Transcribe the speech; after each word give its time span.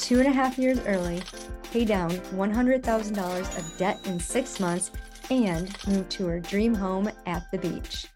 two 0.00 0.18
and 0.18 0.26
a 0.26 0.32
half 0.32 0.58
years 0.58 0.80
early 0.86 1.22
pay 1.70 1.84
down 1.84 2.10
$100,000 2.10 3.58
of 3.58 3.78
debt 3.78 4.00
in 4.06 4.18
six 4.18 4.58
months, 4.60 4.90
and 5.30 5.76
move 5.86 6.08
to 6.08 6.26
her 6.26 6.40
dream 6.40 6.74
home 6.74 7.08
at 7.26 7.48
the 7.52 7.58
beach. 7.58 8.06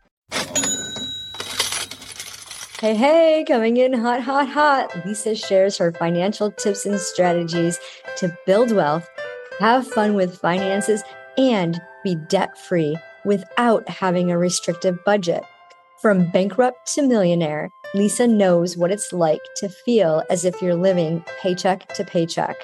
Hey, 2.81 2.95
hey, 2.95 3.45
coming 3.47 3.77
in 3.77 3.93
hot, 3.93 4.21
hot, 4.21 4.49
hot. 4.49 5.07
Lisa 5.07 5.35
shares 5.35 5.79
her 5.79 5.93
financial 5.93 6.51
tips 6.51 6.85
and 6.85 6.99
strategies 6.99 7.79
to 8.17 8.37
build 8.47 8.73
wealth, 8.73 9.09
have 9.61 9.87
fun 9.87 10.15
with 10.15 10.39
finances, 10.39 11.03
and 11.39 11.81
be 12.03 12.17
debt 12.29 12.59
free 12.59 12.97
without 13.25 13.89
having 13.89 14.31
a 14.31 14.39
restrictive 14.39 15.03
budget. 15.05 15.45
From 16.03 16.31
bankrupt 16.33 16.93
to 16.95 17.03
millionaire, 17.03 17.71
Lisa 17.95 18.27
knows 18.27 18.77
what 18.77 18.91
it's 18.91 19.13
like 19.13 19.41
to 19.55 19.69
feel 19.69 20.25
as 20.29 20.45
if 20.45 20.61
you're 20.61 20.75
living 20.75 21.25
paycheck 21.41 21.87
to 21.95 22.05
paycheck. 22.05 22.57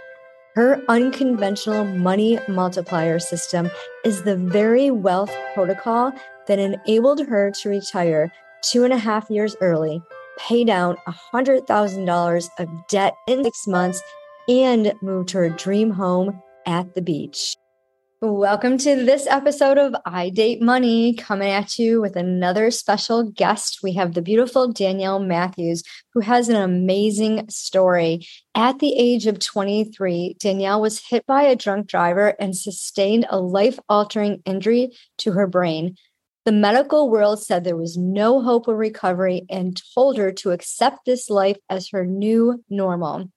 Her 0.57 0.83
unconventional 0.89 1.85
money 1.85 2.41
multiplier 2.49 3.21
system 3.21 3.71
is 4.05 4.25
the 4.25 4.37
very 4.37 4.91
wealth 4.91 5.33
protocol 5.55 6.13
that 6.49 6.59
enabled 6.59 7.25
her 7.29 7.53
to 7.63 7.69
retire 7.69 8.33
two 8.63 8.83
and 8.83 8.93
a 8.93 8.99
half 8.99 9.31
years 9.31 9.55
early, 9.61 10.03
pay 10.37 10.65
down 10.65 10.97
$100,000 11.33 12.49
of 12.59 12.69
debt 12.89 13.15
in 13.29 13.45
six 13.45 13.69
months, 13.69 14.03
and 14.49 14.93
move 15.01 15.27
to 15.27 15.39
her 15.39 15.51
dream 15.51 15.93
home 15.93 16.43
at 16.67 16.93
the 16.95 17.03
beach. 17.03 17.57
Welcome 18.23 18.77
to 18.77 19.03
this 19.03 19.27
episode 19.27 19.79
of 19.79 19.97
I 20.05 20.29
Date 20.29 20.61
Money, 20.61 21.15
coming 21.15 21.49
at 21.49 21.79
you 21.79 22.03
with 22.03 22.17
another 22.17 22.71
special 22.71 23.23
guest. 23.23 23.79
We 23.83 23.95
have 23.95 24.13
the 24.13 24.21
beautiful 24.21 24.71
Danielle 24.71 25.21
Matthews, 25.21 25.83
who 26.13 26.21
has 26.21 26.51
an 26.51 26.57
amazing 26.57 27.49
story. 27.49 28.27
At 28.55 28.79
the 28.79 28.95
age 28.95 29.27
of 29.27 29.39
23, 29.39 30.37
Danielle 30.39 30.83
was 30.83 31.01
hit 31.01 31.25
by 31.25 31.45
a 31.45 31.57
drunk 31.57 31.87
driver 31.87 32.35
and 32.39 32.55
sustained 32.55 33.25
a 33.31 33.41
life 33.41 33.79
altering 33.89 34.43
injury 34.45 34.91
to 35.17 35.33
her 35.33 35.47
brain. 35.47 35.97
The 36.45 36.53
medical 36.53 37.09
world 37.09 37.43
said 37.43 37.65
there 37.65 37.75
was 37.75 37.97
no 37.97 38.43
hope 38.43 38.69
of 38.69 38.77
recovery 38.77 39.47
and 39.49 39.81
told 39.95 40.19
her 40.19 40.31
to 40.31 40.51
accept 40.51 41.07
this 41.07 41.31
life 41.31 41.57
as 41.71 41.89
her 41.93 42.05
new 42.05 42.63
normal. 42.69 43.31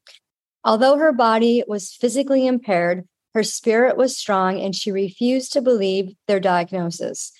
Although 0.65 0.97
her 0.97 1.13
body 1.13 1.63
was 1.65 1.93
physically 1.93 2.45
impaired, 2.45 3.07
her 3.33 3.43
spirit 3.43 3.97
was 3.97 4.17
strong 4.17 4.59
and 4.59 4.75
she 4.75 4.91
refused 4.91 5.53
to 5.53 5.61
believe 5.61 6.13
their 6.27 6.39
diagnosis. 6.39 7.31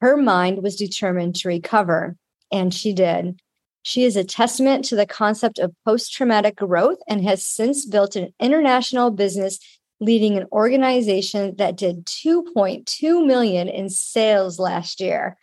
Her 0.00 0.16
mind 0.16 0.62
was 0.62 0.76
determined 0.76 1.34
to 1.36 1.48
recover, 1.48 2.16
and 2.52 2.72
she 2.72 2.92
did. 2.92 3.40
She 3.82 4.04
is 4.04 4.16
a 4.16 4.24
testament 4.24 4.84
to 4.86 4.96
the 4.96 5.06
concept 5.06 5.58
of 5.58 5.74
post 5.84 6.12
traumatic 6.12 6.56
growth 6.56 6.98
and 7.08 7.24
has 7.24 7.44
since 7.44 7.86
built 7.86 8.16
an 8.16 8.34
international 8.38 9.10
business 9.10 9.58
leading 10.00 10.36
an 10.36 10.46
organization 10.52 11.56
that 11.56 11.76
did 11.76 12.06
2.2 12.06 13.26
million 13.26 13.68
in 13.68 13.88
sales 13.88 14.58
last 14.58 15.00
year. 15.00 15.36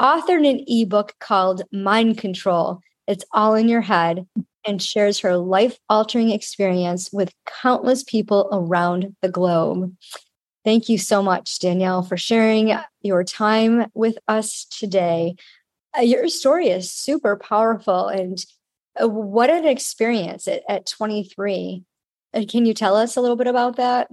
Authored 0.00 0.48
an 0.48 0.62
ebook 0.68 1.14
called 1.18 1.62
Mind 1.72 2.18
Control. 2.18 2.80
It's 3.08 3.24
all 3.32 3.54
in 3.54 3.68
your 3.68 3.80
head 3.80 4.26
and 4.66 4.82
shares 4.82 5.20
her 5.20 5.36
life 5.36 5.78
altering 5.88 6.30
experience 6.30 7.10
with 7.12 7.32
countless 7.62 8.02
people 8.02 8.48
around 8.52 9.14
the 9.22 9.28
globe. 9.28 9.94
Thank 10.64 10.88
you 10.88 10.98
so 10.98 11.22
much, 11.22 11.60
Danielle, 11.60 12.02
for 12.02 12.16
sharing 12.16 12.76
your 13.00 13.22
time 13.22 13.86
with 13.94 14.18
us 14.26 14.64
today. 14.64 15.36
Uh, 15.96 16.02
your 16.02 16.28
story 16.28 16.68
is 16.68 16.92
super 16.92 17.36
powerful, 17.36 18.08
and 18.08 18.44
uh, 19.00 19.08
what 19.08 19.48
an 19.48 19.64
experience 19.64 20.48
at, 20.48 20.62
at 20.68 20.86
23. 20.86 21.84
Uh, 22.34 22.44
can 22.48 22.66
you 22.66 22.74
tell 22.74 22.96
us 22.96 23.16
a 23.16 23.20
little 23.20 23.36
bit 23.36 23.46
about 23.46 23.76
that? 23.76 24.08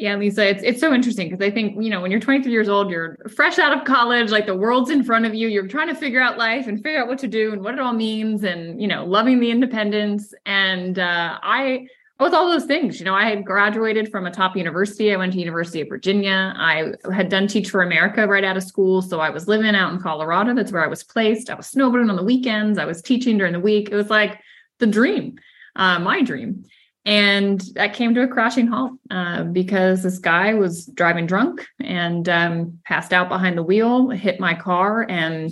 Yeah, 0.00 0.16
Lisa, 0.16 0.48
it's 0.48 0.62
it's 0.62 0.80
so 0.80 0.94
interesting 0.94 1.28
because 1.28 1.46
I 1.46 1.50
think, 1.50 1.76
you 1.78 1.90
know, 1.90 2.00
when 2.00 2.10
you're 2.10 2.20
23 2.20 2.50
years 2.50 2.70
old, 2.70 2.90
you're 2.90 3.18
fresh 3.36 3.58
out 3.58 3.76
of 3.76 3.84
college, 3.84 4.30
like 4.30 4.46
the 4.46 4.56
world's 4.56 4.88
in 4.88 5.04
front 5.04 5.26
of 5.26 5.34
you, 5.34 5.46
you're 5.46 5.68
trying 5.68 5.88
to 5.88 5.94
figure 5.94 6.22
out 6.22 6.38
life 6.38 6.66
and 6.66 6.82
figure 6.82 7.02
out 7.02 7.06
what 7.06 7.18
to 7.18 7.28
do 7.28 7.52
and 7.52 7.62
what 7.62 7.74
it 7.74 7.80
all 7.80 7.92
means 7.92 8.42
and, 8.42 8.80
you 8.80 8.88
know, 8.88 9.04
loving 9.04 9.40
the 9.40 9.50
independence 9.50 10.32
and 10.46 10.98
uh 10.98 11.38
I 11.42 11.86
with 12.18 12.32
all 12.32 12.50
those 12.50 12.64
things, 12.64 12.98
you 12.98 13.04
know, 13.04 13.14
I 13.14 13.28
had 13.28 13.44
graduated 13.44 14.10
from 14.10 14.26
a 14.26 14.30
top 14.30 14.56
university. 14.56 15.12
I 15.12 15.16
went 15.16 15.34
to 15.34 15.38
University 15.38 15.82
of 15.82 15.88
Virginia. 15.88 16.54
I 16.56 16.92
had 17.12 17.28
done 17.28 17.46
Teach 17.46 17.68
for 17.68 17.82
America 17.82 18.26
right 18.26 18.44
out 18.44 18.56
of 18.56 18.62
school, 18.62 19.02
so 19.02 19.20
I 19.20 19.28
was 19.28 19.48
living 19.48 19.74
out 19.74 19.92
in 19.92 20.00
Colorado. 20.00 20.54
That's 20.54 20.72
where 20.72 20.84
I 20.84 20.88
was 20.88 21.02
placed. 21.02 21.50
I 21.50 21.54
was 21.54 21.70
snowboarding 21.70 22.08
on 22.08 22.16
the 22.16 22.22
weekends. 22.22 22.78
I 22.78 22.86
was 22.86 23.02
teaching 23.02 23.36
during 23.36 23.52
the 23.52 23.60
week. 23.60 23.90
It 23.90 23.96
was 23.96 24.08
like 24.08 24.40
the 24.78 24.86
dream, 24.86 25.38
uh, 25.76 25.98
my 25.98 26.22
dream. 26.22 26.64
And 27.06 27.60
that 27.74 27.94
came 27.94 28.14
to 28.14 28.22
a 28.22 28.28
crashing 28.28 28.66
halt 28.66 28.92
uh, 29.10 29.44
because 29.44 30.02
this 30.02 30.18
guy 30.18 30.54
was 30.54 30.84
driving 30.86 31.26
drunk 31.26 31.66
and 31.80 32.28
um, 32.28 32.78
passed 32.84 33.12
out 33.12 33.28
behind 33.28 33.56
the 33.56 33.62
wheel, 33.62 34.10
hit 34.10 34.38
my 34.38 34.54
car. 34.54 35.06
And, 35.08 35.50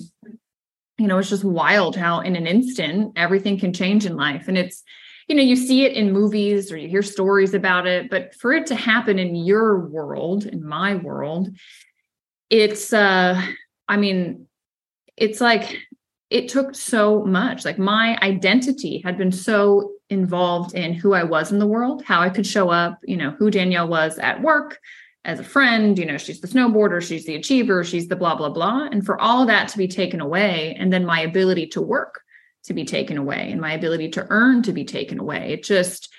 you 0.98 1.06
know, 1.06 1.18
it's 1.18 1.30
just 1.30 1.44
wild 1.44 1.96
how 1.96 2.20
in 2.20 2.36
an 2.36 2.46
instant 2.46 3.12
everything 3.16 3.58
can 3.58 3.72
change 3.72 4.04
in 4.04 4.14
life. 4.14 4.46
And 4.46 4.58
it's, 4.58 4.82
you 5.26 5.36
know, 5.36 5.42
you 5.42 5.56
see 5.56 5.84
it 5.84 5.92
in 5.92 6.12
movies 6.12 6.70
or 6.70 6.76
you 6.76 6.88
hear 6.88 7.02
stories 7.02 7.54
about 7.54 7.86
it, 7.86 8.10
but 8.10 8.34
for 8.34 8.52
it 8.52 8.66
to 8.66 8.74
happen 8.74 9.18
in 9.18 9.34
your 9.34 9.86
world, 9.88 10.44
in 10.44 10.62
my 10.66 10.96
world, 10.96 11.48
it's, 12.50 12.92
uh, 12.92 13.40
I 13.88 13.96
mean, 13.96 14.46
it's 15.16 15.40
like 15.40 15.78
it 16.30 16.48
took 16.48 16.74
so 16.74 17.24
much. 17.24 17.64
Like 17.64 17.78
my 17.78 18.18
identity 18.22 19.00
had 19.04 19.16
been 19.16 19.32
so 19.32 19.92
involved 20.10 20.74
in 20.74 20.94
who 20.94 21.14
I 21.14 21.24
was 21.24 21.52
in 21.52 21.58
the 21.58 21.66
world, 21.66 22.02
how 22.04 22.20
I 22.20 22.28
could 22.28 22.46
show 22.46 22.70
up, 22.70 22.98
you 23.04 23.16
know, 23.16 23.30
who 23.32 23.50
Danielle 23.50 23.88
was 23.88 24.18
at 24.18 24.42
work 24.42 24.78
as 25.24 25.40
a 25.40 25.44
friend, 25.44 25.98
you 25.98 26.06
know, 26.06 26.16
she's 26.16 26.40
the 26.40 26.48
snowboarder, 26.48 27.02
she's 27.02 27.26
the 27.26 27.34
achiever, 27.34 27.84
she's 27.84 28.08
the 28.08 28.16
blah, 28.16 28.34
blah, 28.34 28.48
blah. 28.48 28.88
And 28.90 29.04
for 29.04 29.20
all 29.20 29.42
of 29.42 29.48
that 29.48 29.68
to 29.68 29.78
be 29.78 29.88
taken 29.88 30.20
away, 30.20 30.74
and 30.78 30.92
then 30.92 31.04
my 31.04 31.20
ability 31.20 31.66
to 31.68 31.82
work 31.82 32.22
to 32.64 32.74
be 32.74 32.84
taken 32.84 33.18
away, 33.18 33.50
and 33.50 33.60
my 33.60 33.72
ability 33.72 34.08
to 34.10 34.26
earn 34.30 34.62
to 34.62 34.72
be 34.72 34.84
taken 34.84 35.18
away, 35.18 35.52
it 35.52 35.64
just, 35.64 36.12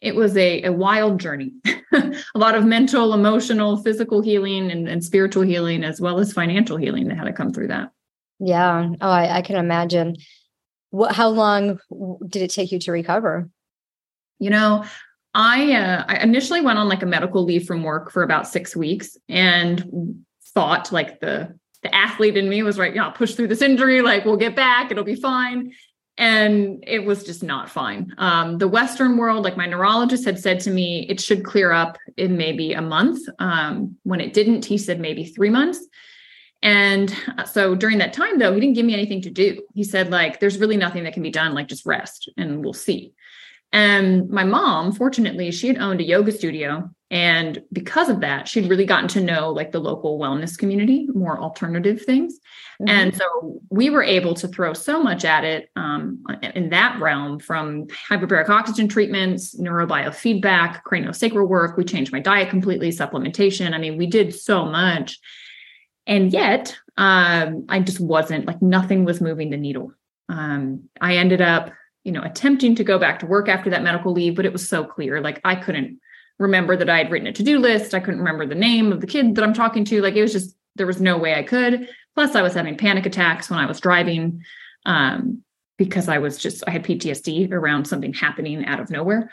it 0.00 0.14
was 0.14 0.36
a, 0.36 0.62
a 0.64 0.72
wild 0.72 1.20
journey. 1.20 1.52
a 1.92 2.14
lot 2.34 2.54
of 2.54 2.64
mental, 2.64 3.14
emotional, 3.14 3.82
physical 3.82 4.20
healing 4.22 4.70
and, 4.70 4.88
and 4.88 5.04
spiritual 5.04 5.42
healing, 5.42 5.82
as 5.82 6.00
well 6.00 6.18
as 6.18 6.32
financial 6.32 6.76
healing 6.76 7.08
that 7.08 7.16
had 7.16 7.24
to 7.24 7.32
come 7.32 7.52
through 7.52 7.68
that. 7.68 7.90
Yeah. 8.40 8.88
Oh, 9.00 9.10
I, 9.10 9.36
I 9.36 9.42
can 9.42 9.56
imagine. 9.56 10.16
What? 10.90 11.14
How 11.14 11.28
long 11.28 11.78
did 12.26 12.42
it 12.42 12.50
take 12.50 12.72
you 12.72 12.78
to 12.80 12.92
recover? 12.92 13.48
You 14.38 14.50
know, 14.50 14.84
I 15.34 15.74
uh, 15.74 16.04
I 16.08 16.16
initially 16.16 16.62
went 16.62 16.78
on 16.78 16.88
like 16.88 17.02
a 17.02 17.06
medical 17.06 17.44
leave 17.44 17.66
from 17.66 17.84
work 17.84 18.10
for 18.10 18.22
about 18.22 18.48
six 18.48 18.74
weeks 18.74 19.16
and 19.28 20.24
thought 20.54 20.90
like 20.90 21.20
the 21.20 21.56
the 21.82 21.94
athlete 21.94 22.36
in 22.36 22.48
me 22.48 22.62
was 22.62 22.78
right. 22.78 22.94
Yeah, 22.94 23.04
I'll 23.04 23.12
push 23.12 23.34
through 23.34 23.48
this 23.48 23.62
injury. 23.62 24.00
Like 24.00 24.24
we'll 24.24 24.36
get 24.36 24.56
back. 24.56 24.90
It'll 24.90 25.04
be 25.04 25.14
fine. 25.14 25.72
And 26.18 26.84
it 26.86 27.06
was 27.06 27.24
just 27.24 27.42
not 27.42 27.70
fine. 27.70 28.14
Um, 28.18 28.58
the 28.58 28.68
Western 28.68 29.16
world, 29.16 29.44
like 29.44 29.56
my 29.56 29.64
neurologist 29.64 30.26
had 30.26 30.38
said 30.38 30.60
to 30.60 30.70
me, 30.70 31.06
it 31.08 31.18
should 31.18 31.44
clear 31.44 31.72
up 31.72 31.96
in 32.18 32.36
maybe 32.36 32.74
a 32.74 32.82
month. 32.82 33.26
Um, 33.38 33.96
when 34.02 34.20
it 34.20 34.34
didn't, 34.34 34.66
he 34.66 34.76
said 34.76 35.00
maybe 35.00 35.24
three 35.24 35.48
months. 35.48 35.78
And 36.62 37.14
uh, 37.38 37.44
so 37.44 37.74
during 37.74 37.98
that 37.98 38.12
time, 38.12 38.38
though, 38.38 38.52
he 38.52 38.60
didn't 38.60 38.74
give 38.74 38.86
me 38.86 38.94
anything 38.94 39.22
to 39.22 39.30
do. 39.30 39.62
He 39.74 39.84
said, 39.84 40.10
like, 40.10 40.40
there's 40.40 40.58
really 40.58 40.76
nothing 40.76 41.04
that 41.04 41.14
can 41.14 41.22
be 41.22 41.30
done, 41.30 41.54
like, 41.54 41.68
just 41.68 41.86
rest 41.86 42.30
and 42.36 42.62
we'll 42.62 42.74
see. 42.74 43.14
And 43.72 44.28
my 44.28 44.44
mom, 44.44 44.92
fortunately, 44.92 45.50
she 45.52 45.68
had 45.68 45.78
owned 45.78 46.00
a 46.00 46.04
yoga 46.04 46.32
studio. 46.32 46.90
And 47.12 47.62
because 47.72 48.08
of 48.08 48.20
that, 48.20 48.46
she'd 48.46 48.68
really 48.68 48.84
gotten 48.84 49.08
to 49.08 49.20
know 49.20 49.50
like 49.50 49.72
the 49.72 49.80
local 49.80 50.18
wellness 50.18 50.56
community, 50.56 51.08
more 51.12 51.38
alternative 51.40 52.02
things. 52.02 52.38
Mm-hmm. 52.80 52.88
And 52.88 53.16
so 53.16 53.60
we 53.68 53.90
were 53.90 54.02
able 54.02 54.34
to 54.34 54.48
throw 54.48 54.74
so 54.74 55.02
much 55.02 55.24
at 55.24 55.44
it 55.44 55.70
um, 55.76 56.24
in 56.54 56.70
that 56.70 57.00
realm 57.00 57.40
from 57.40 57.86
hyperbaric 57.86 58.48
oxygen 58.48 58.86
treatments, 58.86 59.58
neurobiofeedback, 59.58 60.82
craniosacral 60.84 61.48
work. 61.48 61.76
We 61.76 61.84
changed 61.84 62.12
my 62.12 62.20
diet 62.20 62.48
completely, 62.48 62.90
supplementation. 62.90 63.72
I 63.72 63.78
mean, 63.78 63.96
we 63.96 64.06
did 64.06 64.34
so 64.34 64.64
much. 64.64 65.18
And 66.06 66.32
yet, 66.32 66.76
um, 66.96 67.66
I 67.68 67.80
just 67.80 68.00
wasn't 68.00 68.46
like 68.46 68.60
nothing 68.60 69.04
was 69.04 69.20
moving 69.20 69.50
the 69.50 69.56
needle. 69.56 69.92
Um, 70.28 70.88
I 71.00 71.16
ended 71.16 71.40
up, 71.40 71.72
you 72.04 72.12
know, 72.12 72.22
attempting 72.22 72.74
to 72.76 72.84
go 72.84 72.98
back 72.98 73.18
to 73.20 73.26
work 73.26 73.48
after 73.48 73.70
that 73.70 73.82
medical 73.82 74.12
leave, 74.12 74.36
but 74.36 74.46
it 74.46 74.52
was 74.52 74.68
so 74.68 74.84
clear 74.84 75.20
like 75.20 75.40
I 75.44 75.56
couldn't 75.56 76.00
remember 76.38 76.76
that 76.76 76.88
I 76.88 76.98
had 76.98 77.10
written 77.10 77.28
a 77.28 77.32
to 77.32 77.42
do 77.42 77.58
list. 77.58 77.94
I 77.94 78.00
couldn't 78.00 78.20
remember 78.20 78.46
the 78.46 78.54
name 78.54 78.92
of 78.92 79.00
the 79.00 79.06
kid 79.06 79.34
that 79.34 79.44
I'm 79.44 79.52
talking 79.52 79.84
to. 79.86 80.00
Like 80.00 80.14
it 80.14 80.22
was 80.22 80.32
just, 80.32 80.56
there 80.76 80.86
was 80.86 81.00
no 81.00 81.18
way 81.18 81.34
I 81.34 81.42
could. 81.42 81.88
Plus, 82.14 82.34
I 82.34 82.42
was 82.42 82.54
having 82.54 82.76
panic 82.76 83.06
attacks 83.06 83.50
when 83.50 83.58
I 83.58 83.66
was 83.66 83.80
driving 83.80 84.42
um, 84.86 85.42
because 85.76 86.08
I 86.08 86.18
was 86.18 86.38
just, 86.38 86.64
I 86.66 86.70
had 86.70 86.84
PTSD 86.84 87.52
around 87.52 87.86
something 87.86 88.14
happening 88.14 88.64
out 88.64 88.80
of 88.80 88.90
nowhere. 88.90 89.30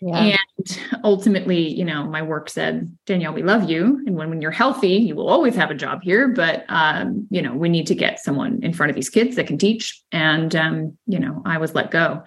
Yeah. 0.00 0.36
And 0.56 0.80
ultimately, 1.04 1.68
you 1.68 1.84
know, 1.84 2.04
my 2.04 2.22
work 2.22 2.48
said, 2.48 2.96
Danielle, 3.06 3.32
we 3.32 3.42
love 3.42 3.68
you. 3.68 4.02
And 4.06 4.16
when, 4.16 4.30
when 4.30 4.40
you're 4.42 4.50
healthy, 4.50 4.94
you 4.94 5.14
will 5.14 5.28
always 5.28 5.54
have 5.56 5.70
a 5.70 5.74
job 5.74 6.02
here. 6.02 6.28
But, 6.28 6.64
um, 6.68 7.26
you 7.30 7.42
know, 7.42 7.54
we 7.54 7.68
need 7.68 7.86
to 7.88 7.94
get 7.94 8.20
someone 8.20 8.60
in 8.62 8.72
front 8.72 8.90
of 8.90 8.96
these 8.96 9.10
kids 9.10 9.36
that 9.36 9.46
can 9.46 9.58
teach. 9.58 10.00
And, 10.12 10.54
um, 10.54 10.98
you 11.06 11.18
know, 11.18 11.42
I 11.44 11.58
was 11.58 11.74
let 11.74 11.90
go. 11.90 12.22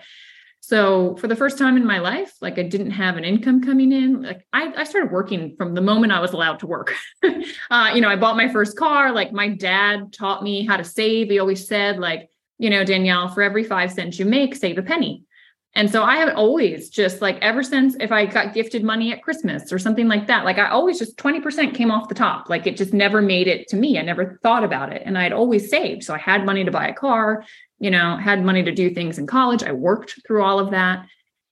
So 0.63 1.15
for 1.17 1.27
the 1.27 1.35
first 1.35 1.57
time 1.57 1.75
in 1.75 1.85
my 1.85 1.99
life, 1.99 2.33
like 2.39 2.59
I 2.59 2.63
didn't 2.63 2.91
have 2.91 3.17
an 3.17 3.25
income 3.25 3.63
coming 3.63 3.91
in. 3.91 4.21
Like 4.21 4.45
I, 4.53 4.71
I 4.77 4.83
started 4.83 5.11
working 5.11 5.55
from 5.57 5.73
the 5.73 5.81
moment 5.81 6.13
I 6.13 6.19
was 6.19 6.33
allowed 6.33 6.59
to 6.59 6.67
work. 6.67 6.93
uh, 7.71 7.91
you 7.93 7.99
know, 7.99 8.09
I 8.09 8.15
bought 8.15 8.37
my 8.37 8.47
first 8.47 8.77
car. 8.77 9.11
Like 9.11 9.33
my 9.33 9.49
dad 9.49 10.13
taught 10.13 10.43
me 10.43 10.65
how 10.65 10.77
to 10.77 10.83
save. 10.83 11.29
He 11.29 11.39
always 11.39 11.67
said, 11.67 11.99
like, 11.99 12.29
you 12.59 12.69
know, 12.69 12.83
Danielle, 12.83 13.27
for 13.27 13.41
every 13.41 13.63
five 13.63 13.91
cents 13.91 14.19
you 14.19 14.25
make, 14.25 14.55
save 14.55 14.77
a 14.77 14.83
penny. 14.83 15.25
And 15.73 15.89
so 15.89 16.03
I 16.03 16.17
have 16.17 16.35
always 16.35 16.89
just 16.89 17.21
like 17.21 17.37
ever 17.41 17.63
since 17.63 17.95
if 17.99 18.11
I 18.11 18.25
got 18.25 18.53
gifted 18.53 18.83
money 18.83 19.13
at 19.13 19.23
Christmas 19.23 19.71
or 19.71 19.79
something 19.79 20.07
like 20.07 20.27
that, 20.27 20.43
like 20.43 20.57
I 20.57 20.69
always 20.69 20.99
just 20.99 21.17
20% 21.17 21.73
came 21.73 21.91
off 21.91 22.09
the 22.09 22.15
top. 22.15 22.49
Like 22.49 22.67
it 22.67 22.75
just 22.75 22.93
never 22.93 23.21
made 23.21 23.47
it 23.47 23.69
to 23.69 23.77
me. 23.77 23.97
I 23.97 24.01
never 24.01 24.37
thought 24.43 24.65
about 24.65 24.91
it. 24.91 25.01
And 25.05 25.17
I'd 25.17 25.31
always 25.31 25.69
saved. 25.69 26.03
So 26.03 26.13
I 26.13 26.17
had 26.17 26.45
money 26.45 26.65
to 26.65 26.71
buy 26.71 26.89
a 26.89 26.93
car, 26.93 27.45
you 27.79 27.89
know, 27.89 28.17
had 28.17 28.43
money 28.43 28.63
to 28.63 28.71
do 28.73 28.93
things 28.93 29.17
in 29.17 29.27
college. 29.27 29.63
I 29.63 29.71
worked 29.71 30.19
through 30.27 30.43
all 30.43 30.59
of 30.59 30.71
that. 30.71 31.05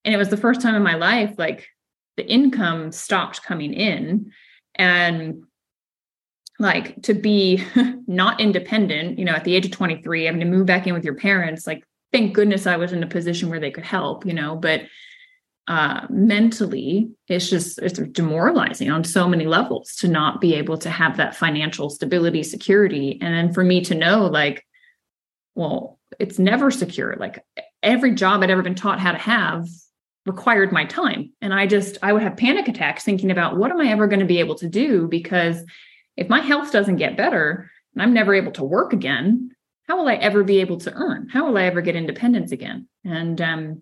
And 0.04 0.14
it 0.14 0.18
was 0.18 0.30
the 0.30 0.38
first 0.38 0.62
time 0.62 0.76
in 0.76 0.84
my 0.84 0.96
life, 0.96 1.36
like 1.38 1.68
the 2.18 2.28
income 2.28 2.92
stopped 2.92 3.44
coming 3.44 3.74
in. 3.74 4.32
And 4.76 5.44
like 6.60 7.02
to 7.04 7.14
be 7.14 7.64
not 8.08 8.42
independent, 8.42 9.18
you 9.18 9.24
know, 9.24 9.32
at 9.32 9.46
the 9.46 9.56
age 9.56 9.66
of 9.66 9.72
23, 9.72 10.26
having 10.26 10.42
to 10.42 10.46
move 10.46 10.66
back 10.66 10.86
in 10.88 10.94
with 10.94 11.06
your 11.06 11.16
parents, 11.16 11.66
like 11.66 11.84
thank 12.12 12.34
goodness 12.34 12.68
I 12.68 12.78
was 12.78 12.94
in 12.94 13.04
a 13.04 13.08
position 13.08 13.50
where 13.50 13.60
they 13.60 13.72
could 13.72 13.84
help, 13.84 14.26
you 14.26 14.34
know, 14.34 14.56
but 14.56 14.84
uh, 15.70 16.08
mentally, 16.10 17.12
it's 17.28 17.48
just 17.48 17.78
it's 17.78 18.00
demoralizing 18.00 18.90
on 18.90 19.04
so 19.04 19.28
many 19.28 19.46
levels 19.46 19.96
to 19.98 20.08
not 20.08 20.42
be 20.42 20.56
able 20.56 20.80
to 20.80 20.90
have 20.90 21.18
that 21.18 21.36
financial 21.36 21.92
stability, 21.92 22.42
security, 22.42 23.20
and 23.22 23.36
then 23.36 23.54
for 23.54 23.64
me 23.64 23.80
to 23.82 23.94
know, 23.94 24.26
like, 24.26 24.66
well, 25.54 26.00
it's 26.18 26.40
never 26.40 26.72
secure. 26.72 27.16
Like 27.20 27.46
every 27.84 28.16
job 28.16 28.42
I'd 28.42 28.50
ever 28.50 28.64
been 28.64 28.74
taught 28.74 29.00
how 29.00 29.12
to 29.12 29.20
have 29.20 29.68
required 30.26 30.72
my 30.72 30.86
time, 30.86 31.34
and 31.40 31.54
I 31.54 31.68
just 31.68 32.00
I 32.02 32.14
would 32.14 32.24
have 32.24 32.36
panic 32.36 32.68
attacks 32.68 33.04
thinking 33.04 33.30
about 33.30 33.58
what 33.58 33.70
am 33.70 33.80
I 33.80 33.90
ever 33.90 34.08
going 34.08 34.22
to 34.22 34.26
be 34.26 34.40
able 34.40 34.56
to 34.56 34.68
do? 34.68 35.08
Because 35.08 35.64
if 36.18 36.30
my 36.30 36.40
health 36.40 36.72
doesn't 36.72 36.96
get 36.96 37.16
better 37.16 37.70
and 37.94 38.02
I'm 38.02 38.14
never 38.14 38.34
able 38.34 38.54
to 38.54 38.64
work 38.64 38.92
again, 38.92 39.52
how 39.90 39.98
will 39.98 40.08
I 40.08 40.16
ever 40.16 40.44
be 40.44 40.60
able 40.60 40.78
to 40.82 40.94
earn? 40.94 41.28
How 41.30 41.48
will 41.48 41.58
I 41.58 41.64
ever 41.64 41.82
get 41.82 41.96
independence 41.96 42.52
again? 42.52 42.88
And 43.04 43.42
um, 43.42 43.82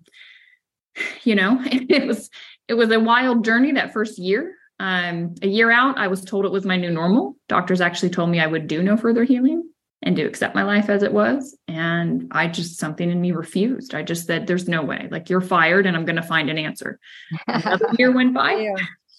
you 1.24 1.36
know, 1.36 1.60
it 1.66 2.08
was 2.08 2.30
it 2.68 2.74
was 2.74 2.92
a 2.92 3.00
wild 3.00 3.46
journey 3.46 3.74
that 3.74 3.94
first 3.94 4.18
year. 4.18 4.56
Um, 4.80 5.36
a 5.42 5.48
year 5.48 5.72
out, 5.72 5.98
I 5.98 6.08
was 6.08 6.24
told 6.24 6.46
it 6.46 6.52
was 6.52 6.66
my 6.66 6.78
new 6.78 6.92
normal. 6.92 7.36
Doctors 7.50 7.82
actually 7.82 8.12
told 8.12 8.30
me 8.30 8.40
I 8.40 8.48
would 8.48 8.68
do 8.68 8.84
no 8.84 8.96
further 8.96 9.24
healing 9.24 9.68
and 10.04 10.16
to 10.16 10.24
accept 10.24 10.54
my 10.54 10.62
life 10.64 10.90
as 10.90 11.02
it 11.02 11.12
was. 11.12 11.58
And 11.68 12.28
I 12.32 12.48
just 12.48 12.78
something 12.80 13.10
in 13.10 13.20
me 13.20 13.32
refused. 13.32 13.94
I 13.94 14.04
just 14.04 14.28
said, 14.28 14.48
"There's 14.48 14.70
no 14.70 14.84
way. 14.84 15.10
Like 15.12 15.30
you're 15.30 15.42
fired, 15.42 15.86
and 15.86 15.98
I'm 15.98 16.06
going 16.06 16.16
to 16.16 16.22
find 16.22 16.50
an 16.50 16.58
answer." 16.58 17.00
Another 17.48 17.90
year 17.98 18.12
went 18.12 18.34
by. 18.34 18.72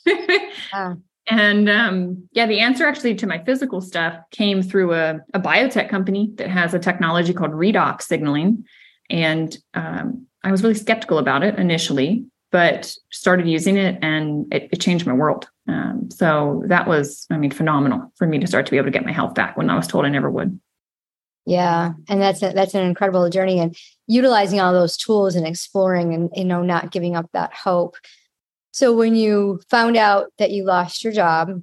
Yeah. 0.07 0.95
And 1.31 1.69
um, 1.69 2.29
yeah, 2.33 2.47
the 2.47 2.61
answer 2.61 2.87
actually 2.87 3.15
to 3.17 3.27
my 3.27 3.43
physical 3.45 3.81
stuff 3.81 4.17
came 4.31 4.63
through 4.63 4.95
a, 4.95 5.21
a 5.35 5.41
biotech 5.41 5.89
company 5.89 6.31
that 6.37 6.49
has 6.49 6.75
a 6.75 6.79
technology 6.79 7.35
called 7.35 7.53
redox 7.53 8.03
signaling. 8.03 8.65
And 9.11 9.57
um, 9.75 10.27
I 10.43 10.51
was 10.51 10.63
really 10.63 10.75
skeptical 10.75 11.19
about 11.19 11.43
it 11.43 11.59
initially, 11.59 12.25
but 12.51 12.95
started 13.11 13.47
using 13.47 13.77
it 13.77 13.99
and 14.03 14.53
it, 14.53 14.69
it 14.73 14.81
changed 14.81 15.07
my 15.07 15.13
world. 15.13 15.49
Um, 15.67 16.09
so 16.11 16.63
that 16.67 16.89
was, 16.89 17.27
I 17.31 17.37
mean, 17.37 17.51
phenomenal 17.51 18.11
for 18.17 18.27
me 18.27 18.39
to 18.39 18.47
start 18.47 18.65
to 18.67 18.71
be 18.71 18.79
able 18.79 18.87
to 18.87 18.93
get 18.93 19.05
my 19.05 19.13
health 19.13 19.35
back 19.35 19.57
when 19.57 19.69
I 19.69 19.77
was 19.77 19.87
told 19.87 20.07
I 20.07 20.09
never 20.09 20.31
would. 20.31 20.59
Yeah, 21.45 21.93
and 22.09 22.21
that's 22.21 22.43
a, 22.43 22.53
that's 22.53 22.75
an 22.75 22.85
incredible 22.85 23.31
journey, 23.31 23.59
and 23.59 23.75
utilizing 24.07 24.61
all 24.61 24.75
those 24.75 24.99
tools 24.99 25.35
and 25.35 25.47
exploring, 25.47 26.13
and 26.13 26.29
you 26.37 26.45
know, 26.45 26.63
not 26.63 26.91
giving 26.91 27.17
up 27.17 27.31
that 27.33 27.55
hope. 27.55 27.97
So 28.73 28.95
when 28.95 29.15
you 29.15 29.61
found 29.71 29.97
out 29.97 30.33
that 30.39 30.51
you 30.51 30.65
lost 30.65 31.03
your 31.03 31.13
job, 31.13 31.63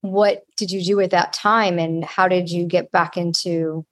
what 0.00 0.44
did 0.56 0.70
you 0.70 0.82
do 0.82 1.00
at 1.00 1.10
that 1.10 1.32
time 1.32 1.78
and 1.78 2.04
how 2.04 2.28
did 2.28 2.50
you 2.50 2.66
get 2.66 2.90
back 2.92 3.16
into 3.16 3.84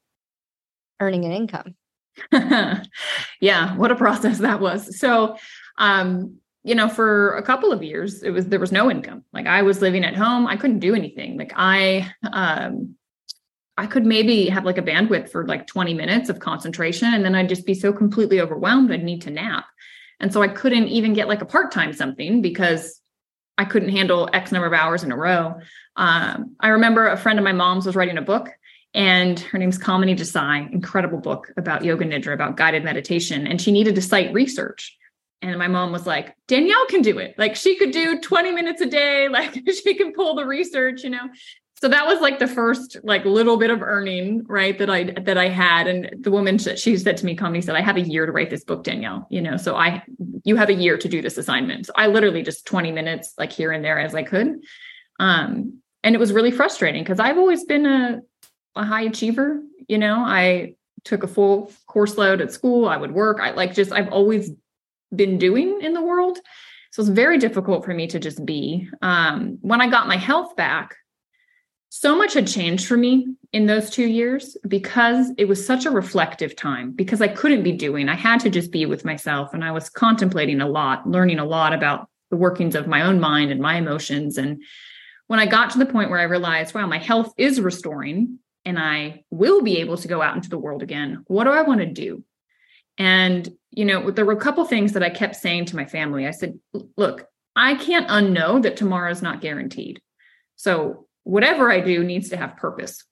earning 1.01 1.25
an 1.25 1.33
income? 1.33 1.75
yeah, 3.41 3.77
what 3.77 3.91
a 3.91 3.97
process 3.97 4.39
that 4.39 4.61
was. 4.61 4.99
So, 4.99 5.37
um, 5.79 6.37
you 6.63 6.75
know, 6.75 6.89
for 6.89 7.37
a 7.37 7.43
couple 7.43 7.73
of 7.73 7.83
years, 7.83 8.23
it 8.23 8.31
was 8.31 8.47
there 8.47 8.61
was 8.61 8.73
no 8.73 8.91
income. 8.91 9.25
Like 9.33 9.47
I 9.47 9.63
was 9.63 9.83
living 9.83 10.05
at 10.05 10.17
home, 10.17 10.47
I 10.47 10.57
couldn't 10.57 10.79
do 10.79 10.95
anything. 10.95 11.37
Like 11.37 11.53
I 11.55 12.11
um 12.33 12.97
I 13.77 13.87
could 13.87 14.07
maybe 14.07 14.49
have 14.49 14.65
like 14.65 14.79
a 14.79 14.83
bandwidth 14.83 15.31
for 15.31 15.47
like 15.47 15.67
20 15.67 15.95
minutes 15.95 16.29
of 16.29 16.39
concentration 16.39 17.13
and 17.13 17.25
then 17.25 17.35
I'd 17.35 17.49
just 17.49 17.67
be 17.67 17.75
so 17.75 17.93
completely 17.93 18.41
overwhelmed 18.41 18.93
I'd 18.93 19.03
need 19.03 19.23
to 19.23 19.31
nap. 19.31 19.67
And 20.25 20.33
so 20.33 20.41
I 20.41 20.49
couldn't 20.49 20.89
even 20.89 21.13
get 21.13 21.29
like 21.29 21.43
a 21.43 21.45
part 21.45 21.71
time 21.71 21.93
something 21.93 22.41
because 22.41 22.99
I 23.59 23.67
couldn't 23.67 23.91
handle 23.91 24.31
X 24.33 24.53
number 24.53 24.67
of 24.67 24.73
hours 24.73 25.05
in 25.05 25.13
a 25.13 25.17
row. 25.19 25.57
Um, 25.97 26.57
I 26.61 26.69
remember 26.69 27.09
a 27.09 27.19
friend 27.19 27.39
of 27.39 27.45
my 27.45 27.53
mom's 27.53 27.85
was 27.85 27.95
writing 27.95 28.17
a 28.17 28.23
book, 28.23 28.49
and 28.95 29.39
her 29.39 29.59
name's 29.59 29.79
Kamini 29.79 30.17
Desai, 30.17 30.73
incredible 30.73 31.19
book 31.19 31.53
about 31.59 31.85
yoga 31.85 32.07
nidra, 32.07 32.33
about 32.33 32.57
guided 32.57 32.85
meditation. 32.85 33.47
And 33.47 33.61
she 33.61 33.71
needed 33.71 33.97
to 33.97 34.01
cite 34.01 34.33
research. 34.33 34.97
And 35.43 35.59
my 35.59 35.69
mom 35.69 35.93
was 35.93 36.07
like, 36.07 36.35
Danielle 36.49 36.87
can 36.87 37.03
do 37.03 37.19
it. 37.19 37.35
Like 37.37 37.55
she 37.55 37.77
could 37.77 37.91
do 37.91 38.19
20 38.19 38.51
minutes 38.53 38.81
a 38.81 38.87
day. 38.87 39.29
Like 39.31 39.53
she 39.53 39.95
can 39.95 40.15
pull 40.15 40.37
the 40.37 40.47
research, 40.47 41.05
you 41.05 41.11
know 41.11 41.29
so 41.85 41.89
that 41.89 42.07
was 42.07 42.19
like 42.23 42.39
the 42.39 42.47
first 42.47 42.97
like 43.03 43.27
little 43.27 43.59
bit 43.59 43.71
of 43.71 43.83
earning 43.83 44.43
right 44.47 44.79
that 44.79 44.89
i 44.89 45.05
that 45.05 45.37
i 45.37 45.51
had. 45.51 45.87
And 45.87 46.25
the 46.25 46.31
woman 46.31 46.57
she 46.57 46.97
said 46.97 47.19
to 47.19 47.27
me 47.27 47.37
Kamini 47.37 47.63
said 47.63 47.77
i 47.77 47.83
have 47.83 47.99
a 47.99 48.01
year 48.01 48.25
to 48.25 48.33
write 48.33 48.49
this 48.49 48.65
book 48.65 48.85
danielle 48.85 49.27
you 49.29 49.43
know 49.43 49.59
so 49.59 49.77
i 49.77 50.03
you 50.45 50.57
have 50.57 50.71
a 50.71 50.75
year 50.75 50.97
to 50.97 51.09
do 51.11 51.21
this 51.21 51.37
assignment. 51.37 51.85
So 51.85 51.93
i 51.95 52.07
literally 52.07 52.43
just 52.43 52.67
20 52.67 52.91
minutes 52.91 53.35
like 53.37 53.53
here 53.53 53.71
and 53.71 53.85
there 53.85 53.99
as 53.99 54.15
i 54.15 54.23
could. 54.23 54.63
Um 55.21 55.83
and 56.03 56.15
it 56.15 56.19
was 56.19 56.33
really 56.33 56.51
frustrating 56.51 57.03
because 57.03 57.21
i've 57.21 57.37
always 57.37 57.65
been 57.65 57.85
a, 57.85 58.21
a 58.77 58.85
high 58.87 59.03
achiever 59.03 59.61
you 59.87 59.99
know? 59.99 60.21
I 60.21 60.77
took 61.05 61.23
a 61.23 61.29
full 61.29 61.71
course 61.87 62.17
load 62.17 62.41
at 62.41 62.51
school 62.51 62.89
i 62.89 62.97
would 62.97 63.13
work 63.13 63.41
i 63.43 63.51
like 63.51 63.75
just 63.75 63.93
i've 63.93 64.09
always 64.09 64.51
been 65.15 65.37
doing 65.37 65.83
in 65.83 65.93
the 65.93 66.01
world. 66.03 66.39
So 66.93 67.03
it's 67.03 67.11
very 67.11 67.39
difficult 67.39 67.85
for 67.85 67.93
me 67.93 68.07
to 68.07 68.19
just 68.19 68.43
be. 68.47 68.89
Um 69.03 69.59
when 69.61 69.83
i 69.83 69.87
got 69.87 70.09
my 70.09 70.17
health 70.17 70.57
back 70.57 70.97
so 71.97 72.17
much 72.17 72.35
had 72.35 72.49
changed 72.49 72.89
for 72.89 72.97
me 72.97 73.25
in 73.53 73.67
those 73.67 73.89
two 73.89 74.09
years 74.09 74.57
because 74.67 75.31
it 75.39 75.45
was 75.45 75.65
such 75.65 75.87
a 75.87 75.93
reflective 75.93 76.57
time 76.57 76.91
because 76.91 77.23
I 77.23 77.29
couldn't 77.29 77.63
be 77.63 77.71
doing, 77.71 78.09
I 78.09 78.17
had 78.17 78.41
to 78.41 78.51
just 78.51 78.73
be 78.73 78.85
with 78.85 79.05
myself. 79.05 79.55
And 79.55 79.65
I 79.65 79.71
was 79.71 79.91
contemplating 79.91 80.61
a 80.61 80.67
lot, 80.67 81.09
learning 81.09 81.39
a 81.39 81.45
lot 81.45 81.73
about 81.73 82.09
the 82.31 82.37
workings 82.37 82.75
of 82.75 82.89
my 82.89 83.03
own 83.03 83.21
mind 83.21 83.53
and 83.53 83.61
my 83.61 83.77
emotions. 83.77 84.39
And 84.39 84.61
when 85.29 85.39
I 85.39 85.47
got 85.47 85.71
to 85.71 85.79
the 85.79 85.87
point 85.87 86.11
where 86.11 86.19
I 86.19 86.25
realized, 86.25 86.75
wow, 86.75 86.89
my 86.89 86.99
health 86.99 87.33
is 87.37 87.61
restoring 87.61 88.41
and 88.65 88.77
I 88.77 89.23
will 89.31 89.63
be 89.63 89.79
able 89.79 89.97
to 89.99 90.09
go 90.09 90.21
out 90.21 90.35
into 90.35 90.51
the 90.51 90.59
world 90.59 90.83
again, 90.83 91.23
what 91.29 91.45
do 91.45 91.51
I 91.51 91.63
want 91.63 91.79
to 91.79 91.87
do? 91.87 92.25
And, 92.99 93.49
you 93.71 93.85
know, 93.85 94.11
there 94.11 94.27
were 94.27 94.33
a 94.33 94.37
couple 94.37 94.65
things 94.65 94.95
that 94.95 95.05
I 95.05 95.11
kept 95.11 95.37
saying 95.37 95.67
to 95.67 95.77
my 95.77 95.85
family. 95.85 96.27
I 96.27 96.33
said, 96.33 96.59
look, 96.97 97.29
I 97.55 97.77
can't 97.77 98.09
unknow 98.09 98.63
that 98.63 98.77
tomorrow 98.77 99.13
is 99.13 99.23
not 99.23 99.41
guaranteed. 99.41 100.01
So 100.57 101.04
whatever 101.25 101.71
I 101.71 101.81
do 101.81 102.05
needs 102.05 102.29
to 102.31 102.37
have 102.37 102.57
purpose 102.57 103.05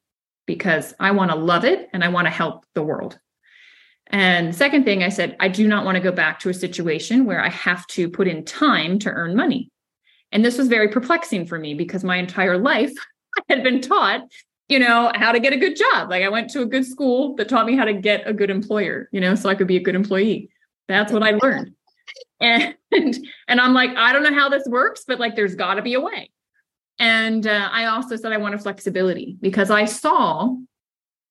because 0.47 0.95
I 1.01 1.11
want 1.13 1.31
to 1.31 1.37
love 1.37 1.65
it 1.65 1.89
and 1.93 2.05
I 2.05 2.09
want 2.09 2.27
to 2.27 2.31
help 2.31 2.65
the 2.75 2.83
world. 2.83 3.19
And 4.09 4.55
second 4.55 4.85
thing 4.85 5.03
I 5.03 5.09
said, 5.09 5.37
I 5.41 5.49
do 5.49 5.67
not 5.67 5.85
want 5.85 5.97
to 5.97 6.03
go 6.03 6.13
back 6.13 6.41
to 6.41 6.51
a 6.51 6.55
situation 6.55 7.25
where 7.25 7.43
I 7.43 7.49
have 7.49 7.87
to 7.89 8.11
put 8.11 8.29
in 8.29 8.45
time 8.45 8.99
to 9.01 9.11
earn 9.11 9.35
money. 9.35 9.71
And 10.31 10.45
this 10.45 10.59
was 10.59 10.69
very 10.69 10.89
perplexing 10.89 11.47
for 11.47 11.59
me 11.59 11.75
because 11.75 12.05
my 12.05 12.17
entire 12.17 12.59
life 12.59 12.93
I 13.39 13.43
had 13.55 13.63
been 13.63 13.81
taught, 13.81 14.23
you 14.69 14.79
know, 14.79 15.11
how 15.15 15.33
to 15.33 15.41
get 15.41 15.53
a 15.53 15.59
good 15.59 15.77
job. 15.77 16.11
Like 16.11 16.23
I 16.23 16.29
went 16.29 16.51
to 16.51 16.63
a 16.63 16.67
good 16.67 16.87
school 16.87 17.35
that 17.37 17.49
taught 17.49 17.67
me 17.67 17.77
how 17.77 17.85
to 17.85 17.95
get 17.95 18.27
a 18.27 18.33
good 18.33 18.51
employer, 18.51 19.09
you 19.13 19.21
know, 19.21 19.35
so 19.35 19.49
I 19.49 19.55
could 19.55 19.67
be 19.67 19.77
a 19.77 19.83
good 19.83 19.95
employee. 19.95 20.51
That's 20.89 21.13
what 21.13 21.23
I 21.23 21.33
learned. 21.33 21.75
And 22.41 22.75
and 23.49 23.61
I'm 23.61 23.73
like, 23.73 23.91
I 23.97 24.13
don't 24.13 24.25
know 24.25 24.35
how 24.35 24.49
this 24.49 24.67
works, 24.67 25.05
but 25.07 25.21
like 25.21 25.37
there's 25.37 25.55
got 25.55 25.75
to 25.75 25.83
be 25.83 25.95
a 25.95 26.01
way. 26.01 26.31
And 26.99 27.47
uh, 27.47 27.69
I 27.73 27.87
also 27.87 28.17
said 28.17 28.33
I 28.33 28.37
wanted 28.37 28.63
flexibility 28.63 29.37
because 29.41 29.71
I 29.71 29.87
saw 29.87 30.55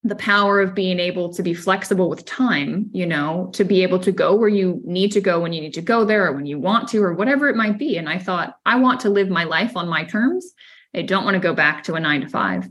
the 0.03 0.15
power 0.15 0.59
of 0.59 0.73
being 0.73 0.99
able 0.99 1.31
to 1.31 1.43
be 1.43 1.53
flexible 1.53 2.09
with 2.09 2.25
time, 2.25 2.89
you 2.91 3.05
know, 3.05 3.51
to 3.53 3.63
be 3.63 3.83
able 3.83 3.99
to 3.99 4.11
go 4.11 4.35
where 4.35 4.49
you 4.49 4.81
need 4.83 5.11
to 5.11 5.21
go 5.21 5.39
when 5.39 5.53
you 5.53 5.61
need 5.61 5.75
to 5.75 5.81
go 5.81 6.03
there 6.03 6.25
or 6.27 6.33
when 6.33 6.47
you 6.47 6.59
want 6.59 6.89
to 6.89 7.03
or 7.03 7.13
whatever 7.13 7.47
it 7.49 7.55
might 7.55 7.77
be. 7.77 7.97
And 7.97 8.09
I 8.09 8.17
thought, 8.17 8.55
I 8.65 8.77
want 8.77 9.01
to 9.01 9.11
live 9.11 9.29
my 9.29 9.43
life 9.43 9.77
on 9.77 9.87
my 9.87 10.03
terms. 10.03 10.53
I 10.95 11.03
don't 11.03 11.23
want 11.23 11.35
to 11.35 11.39
go 11.39 11.53
back 11.53 11.83
to 11.83 11.93
a 11.93 11.99
nine 11.99 12.21
to 12.21 12.29
five. 12.29 12.67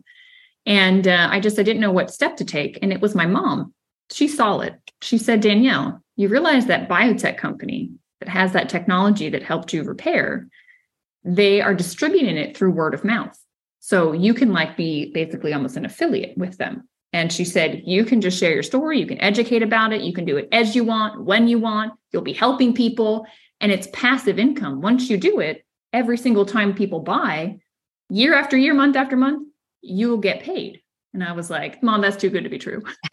And 0.66 1.06
uh, 1.06 1.28
I 1.30 1.38
just, 1.40 1.58
I 1.58 1.62
didn't 1.62 1.80
know 1.80 1.92
what 1.92 2.10
step 2.10 2.36
to 2.38 2.44
take. 2.44 2.80
And 2.82 2.92
it 2.92 3.00
was 3.00 3.14
my 3.14 3.26
mom. 3.26 3.72
She 4.10 4.26
saw 4.26 4.58
it. 4.60 4.74
She 5.00 5.16
said, 5.16 5.40
Danielle, 5.40 6.02
you 6.16 6.28
realize 6.28 6.66
that 6.66 6.88
biotech 6.88 7.38
company 7.38 7.92
that 8.18 8.28
has 8.28 8.52
that 8.52 8.68
technology 8.68 9.30
that 9.30 9.42
helped 9.42 9.72
you 9.72 9.84
repair, 9.84 10.48
they 11.24 11.60
are 11.60 11.74
distributing 11.74 12.36
it 12.36 12.56
through 12.56 12.72
word 12.72 12.94
of 12.94 13.04
mouth. 13.04 13.38
So 13.80 14.12
you 14.12 14.34
can 14.34 14.52
like 14.52 14.76
be 14.76 15.10
basically 15.12 15.52
almost 15.52 15.76
an 15.76 15.84
affiliate 15.84 16.36
with 16.36 16.58
them. 16.58 16.88
And 17.12 17.32
she 17.32 17.44
said, 17.44 17.82
you 17.86 18.04
can 18.04 18.20
just 18.20 18.38
share 18.38 18.52
your 18.52 18.62
story, 18.62 19.00
you 19.00 19.06
can 19.06 19.20
educate 19.20 19.62
about 19.62 19.92
it, 19.92 20.02
you 20.02 20.12
can 20.12 20.24
do 20.24 20.36
it 20.36 20.48
as 20.52 20.76
you 20.76 20.84
want, 20.84 21.24
when 21.24 21.48
you 21.48 21.58
want, 21.58 21.92
you'll 22.12 22.22
be 22.22 22.32
helping 22.32 22.74
people. 22.74 23.26
And 23.60 23.72
it's 23.72 23.88
passive 23.92 24.38
income. 24.38 24.80
Once 24.80 25.10
you 25.10 25.16
do 25.16 25.40
it, 25.40 25.64
every 25.92 26.16
single 26.16 26.46
time 26.46 26.74
people 26.74 27.00
buy, 27.00 27.58
year 28.08 28.34
after 28.34 28.56
year, 28.56 28.74
month 28.74 28.96
after 28.96 29.16
month, 29.16 29.48
you 29.82 30.08
will 30.08 30.18
get 30.18 30.42
paid. 30.42 30.82
And 31.12 31.24
I 31.24 31.32
was 31.32 31.50
like, 31.50 31.82
Mom, 31.82 32.00
that's 32.00 32.16
too 32.16 32.30
good 32.30 32.44
to 32.44 32.50
be 32.50 32.58
true. 32.58 32.82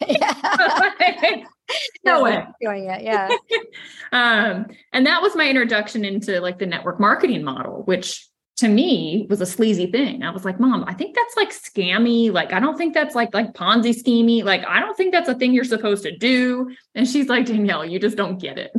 no 2.04 2.22
way. 2.22 2.44
Doing 2.60 2.84
it. 2.84 3.02
Yeah. 3.02 3.28
um, 4.12 4.66
and 4.92 5.06
that 5.06 5.20
was 5.20 5.34
my 5.34 5.48
introduction 5.48 6.04
into 6.04 6.40
like 6.40 6.58
the 6.58 6.66
network 6.66 7.00
marketing 7.00 7.42
model, 7.42 7.82
which 7.84 8.26
to 8.58 8.68
me 8.68 9.26
was 9.30 9.40
a 9.40 9.46
sleazy 9.46 9.86
thing. 9.90 10.22
I 10.22 10.30
was 10.30 10.44
like, 10.44 10.58
Mom, 10.58 10.84
I 10.86 10.94
think 10.94 11.14
that's 11.14 11.36
like 11.36 11.50
scammy. 11.50 12.32
Like, 12.32 12.52
I 12.52 12.60
don't 12.60 12.76
think 12.76 12.94
that's 12.94 13.14
like 13.14 13.34
like 13.34 13.52
Ponzi 13.52 13.94
schemey. 13.94 14.42
Like, 14.42 14.64
I 14.66 14.80
don't 14.80 14.96
think 14.96 15.12
that's 15.12 15.28
a 15.28 15.34
thing 15.34 15.52
you're 15.52 15.64
supposed 15.64 16.02
to 16.04 16.16
do. 16.16 16.70
And 16.94 17.06
she's 17.06 17.28
like, 17.28 17.46
Danielle, 17.46 17.84
you 17.84 17.98
just 17.98 18.16
don't 18.16 18.40
get 18.40 18.58
it. 18.58 18.72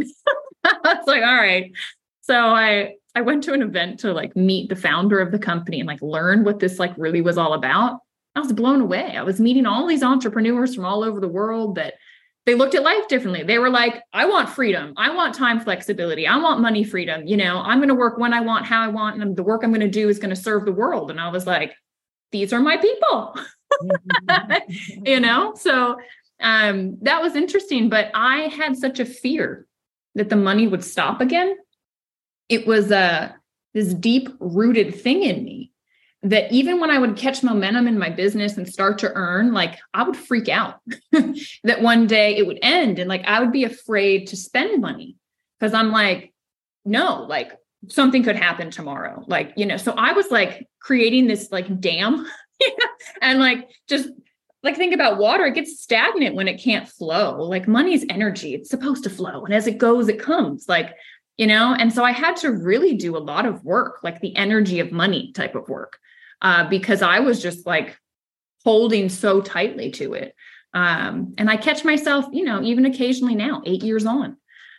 I 0.66 0.76
was 0.84 1.08
like, 1.08 1.24
all 1.24 1.36
right. 1.36 1.72
So 2.22 2.36
I 2.36 2.96
I 3.16 3.22
went 3.22 3.44
to 3.46 3.54
an 3.54 3.62
event 3.62 4.02
to 4.02 4.14
like 4.14 4.36
meet 4.36 4.70
the 4.70 4.76
founder 4.76 5.20
of 5.20 5.32
the 5.32 5.40
company 5.40 5.80
and 5.80 5.88
like 5.88 6.02
learn 6.02 6.44
what 6.44 6.60
this 6.60 6.80
like 6.80 6.94
really 6.98 7.22
was 7.22 7.38
all 7.38 7.54
about. 7.54 8.00
I 8.40 8.42
was 8.42 8.54
blown 8.54 8.80
away. 8.80 9.18
I 9.18 9.24
was 9.24 9.42
meeting 9.42 9.66
all 9.66 9.86
these 9.86 10.02
entrepreneurs 10.02 10.74
from 10.74 10.86
all 10.86 11.04
over 11.04 11.20
the 11.20 11.28
world 11.28 11.76
that 11.76 11.96
they 12.46 12.56
looked 12.56 12.74
at 12.74 12.84
life 12.84 13.06
differently. 13.10 13.44
They 13.44 13.60
were 13.60 13.70
like, 13.70 14.02
I 14.14 14.26
want 14.28 14.48
freedom. 14.48 14.94
I 14.96 15.14
want 15.14 15.36
time 15.36 15.60
flexibility. 15.60 16.26
I 16.26 16.38
want 16.38 16.62
money 16.62 16.86
freedom. 16.86 17.28
You 17.28 17.36
know, 17.36 17.58
I'm 17.58 17.80
going 17.80 17.90
to 17.90 17.96
work 17.96 18.18
when 18.18 18.34
I 18.34 18.40
want, 18.40 18.66
how 18.66 18.82
I 18.82 18.88
want, 18.88 19.22
and 19.22 19.36
the 19.36 19.44
work 19.44 19.62
I'm 19.62 19.72
going 19.72 19.82
to 19.82 19.90
do 19.90 20.08
is 20.08 20.20
going 20.20 20.30
to 20.30 20.42
serve 20.42 20.64
the 20.64 20.72
world. 20.72 21.12
And 21.12 21.20
I 21.20 21.28
was 21.28 21.46
like, 21.46 21.76
these 22.32 22.54
are 22.54 22.62
my 22.62 22.78
people. 22.78 23.36
you 25.06 25.20
know, 25.20 25.54
so 25.56 25.98
um, 26.40 26.98
that 27.02 27.22
was 27.22 27.36
interesting. 27.36 27.90
But 27.90 28.10
I 28.14 28.44
had 28.44 28.78
such 28.78 29.02
a 29.02 29.06
fear 29.06 29.68
that 30.16 30.30
the 30.30 30.38
money 30.38 30.66
would 30.66 30.84
stop 30.84 31.20
again. 31.20 31.58
It 32.48 32.66
was 32.66 32.90
a 32.90 32.98
uh, 32.98 33.32
this 33.74 33.94
deep 33.94 34.30
rooted 34.40 34.96
thing 34.96 35.24
in 35.24 35.44
me 35.44 35.69
that 36.24 36.52
even 36.52 36.82
when 36.82 36.92
I 36.92 37.00
would 37.00 37.16
catch 37.16 37.44
momentum 37.44 37.88
in 37.88 37.98
my 37.98 38.10
business 38.10 38.58
and 38.58 38.68
start 38.68 38.98
to 39.00 39.12
earn, 39.14 39.54
like 39.54 39.80
I 39.94 40.04
would 40.04 40.18
freak 40.18 40.50
out 40.50 40.80
that 41.64 41.82
one 41.82 42.08
day 42.08 42.36
it 42.36 42.46
would 42.46 42.60
end. 42.62 43.00
And 43.00 43.08
like 43.08 43.26
I 43.26 43.40
would 43.40 43.54
be 43.54 43.64
afraid 43.64 44.28
to 44.28 44.36
spend 44.36 44.82
money 44.82 45.16
because 45.58 45.74
I'm 45.74 45.92
like, 45.92 46.34
no, 46.84 47.24
like 47.24 47.54
something 47.88 48.24
could 48.24 48.36
happen 48.36 48.70
tomorrow. 48.70 49.24
Like, 49.28 49.54
you 49.56 49.66
know, 49.66 49.78
so 49.78 49.94
I 49.94 50.12
was 50.12 50.30
like 50.30 50.68
creating 50.82 51.28
this 51.28 51.52
like 51.52 51.80
dam 51.80 52.28
and 53.22 53.40
like 53.40 53.70
just 53.88 54.10
like 54.62 54.76
think 54.76 54.94
about 54.94 55.20
water, 55.20 55.46
it 55.46 55.56
gets 55.56 55.80
stagnant 55.80 56.36
when 56.36 56.50
it 56.50 56.62
can't 56.62 56.88
flow. 56.88 57.44
Like 57.44 57.66
money's 57.66 58.06
energy, 58.10 58.56
it's 58.56 58.70
supposed 58.70 59.06
to 59.06 59.10
flow. 59.10 59.46
And 59.46 59.54
as 59.54 59.68
it 59.68 59.78
goes, 59.78 60.10
it 60.10 60.20
comes. 60.20 60.68
Like, 60.68 60.96
you 61.38 61.48
know, 61.48 61.74
and 61.80 61.94
so 61.94 62.04
I 62.04 62.12
had 62.12 62.36
to 62.38 62.52
really 62.52 62.96
do 62.96 63.16
a 63.16 63.20
lot 63.20 63.46
of 63.46 63.64
work, 63.64 64.00
like 64.04 64.20
the 64.20 64.36
energy 64.36 64.82
of 64.82 64.92
money 64.92 65.32
type 65.32 65.56
of 65.56 65.70
work 65.70 65.98
uh, 66.42 66.68
because 66.70 67.02
I 67.02 67.20
was 67.20 67.42
just 67.42 67.66
like 67.66 67.98
holding 68.64 69.10
so 69.10 69.42
tightly 69.42 69.92
to 69.92 70.14
it. 70.14 70.36
Um, 70.74 71.34
and 71.38 71.50
I 71.50 71.58
catch 71.58 71.84
myself, 71.84 72.26
you 72.32 72.44
know, 72.44 72.62
even 72.62 72.86
occasionally 72.86 73.36
now, 73.36 73.62
eight 73.66 73.84
years 73.84 74.06
on, 74.06 74.38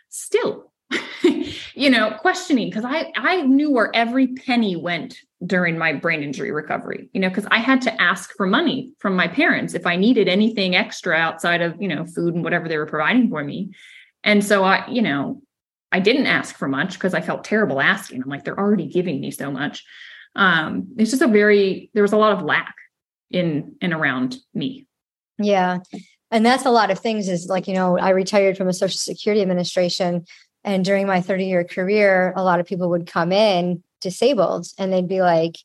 still, 0.09 0.71
you 1.73 1.89
know, 1.89 2.11
questioning 2.11 2.69
because 2.69 2.85
I 2.85 3.11
I 3.15 3.41
knew 3.41 3.71
where 3.71 3.93
every 3.93 4.27
penny 4.27 4.75
went 4.75 5.17
during 5.45 5.77
my 5.77 5.93
brain 5.93 6.23
injury 6.23 6.51
recovery, 6.51 7.09
you 7.13 7.19
know, 7.19 7.29
because 7.29 7.47
I 7.49 7.57
had 7.57 7.81
to 7.83 8.01
ask 8.01 8.31
for 8.37 8.45
money 8.45 8.93
from 8.99 9.15
my 9.15 9.27
parents 9.27 9.73
if 9.73 9.87
I 9.87 9.95
needed 9.95 10.27
anything 10.27 10.75
extra 10.75 11.15
outside 11.15 11.61
of, 11.61 11.81
you 11.81 11.87
know, 11.87 12.05
food 12.05 12.35
and 12.35 12.43
whatever 12.43 12.69
they 12.69 12.77
were 12.77 12.85
providing 12.85 13.29
for 13.29 13.43
me. 13.43 13.71
And 14.23 14.45
so 14.45 14.63
I, 14.63 14.87
you 14.87 15.01
know, 15.01 15.41
I 15.91 15.99
didn't 15.99 16.27
ask 16.27 16.55
for 16.55 16.67
much 16.67 16.93
because 16.93 17.13
I 17.13 17.21
felt 17.21 17.43
terrible 17.43 17.81
asking. 17.81 18.21
I'm 18.21 18.29
like, 18.29 18.45
they're 18.45 18.59
already 18.59 18.87
giving 18.87 19.19
me 19.19 19.31
so 19.31 19.51
much 19.51 19.83
um, 20.35 20.87
it's 20.97 21.11
just 21.11 21.21
a 21.21 21.27
very 21.27 21.89
there 21.93 22.03
was 22.03 22.13
a 22.13 22.17
lot 22.17 22.33
of 22.33 22.43
lack 22.43 22.75
in 23.29 23.75
and 23.81 23.93
around 23.93 24.37
me. 24.53 24.87
Yeah. 25.37 25.79
And 26.29 26.45
that's 26.45 26.65
a 26.65 26.71
lot 26.71 26.91
of 26.91 26.99
things 26.99 27.27
is 27.27 27.47
like, 27.47 27.67
you 27.67 27.73
know, 27.73 27.97
I 27.97 28.09
retired 28.09 28.57
from 28.57 28.67
a 28.67 28.73
social 28.73 28.97
security 28.97 29.41
administration. 29.41 30.25
And 30.63 30.85
during 30.85 31.07
my 31.07 31.21
30 31.21 31.45
year 31.45 31.63
career, 31.63 32.33
a 32.35 32.43
lot 32.43 32.59
of 32.59 32.65
people 32.65 32.89
would 32.89 33.07
come 33.07 33.31
in 33.31 33.83
disabled 33.99 34.67
and 34.77 34.91
they'd 34.91 35.07
be 35.07 35.21
like, 35.21 35.57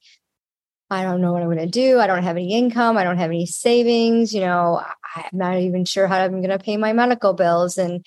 I 0.89 1.03
don't 1.03 1.21
know 1.21 1.33
what 1.33 1.43
I'm 1.43 1.49
going 1.49 1.59
to 1.59 1.67
do. 1.67 1.99
I 1.99 2.07
don't 2.07 2.23
have 2.23 2.37
any 2.37 2.55
income. 2.55 2.97
I 2.97 3.03
don't 3.03 3.19
have 3.19 3.31
any 3.31 3.47
savings. 3.47 4.33
You 4.33 4.43
know, 4.43 4.83
I'm 5.17 5.25
not 5.33 5.59
even 5.59 5.85
sure 5.85 6.07
how 6.07 6.19
I'm 6.19 6.43
going 6.43 6.51
to 6.51 6.59
pay 6.59 6.77
my 6.77 6.93
medical 6.93 7.33
bills. 7.33 7.77
And 7.77 8.05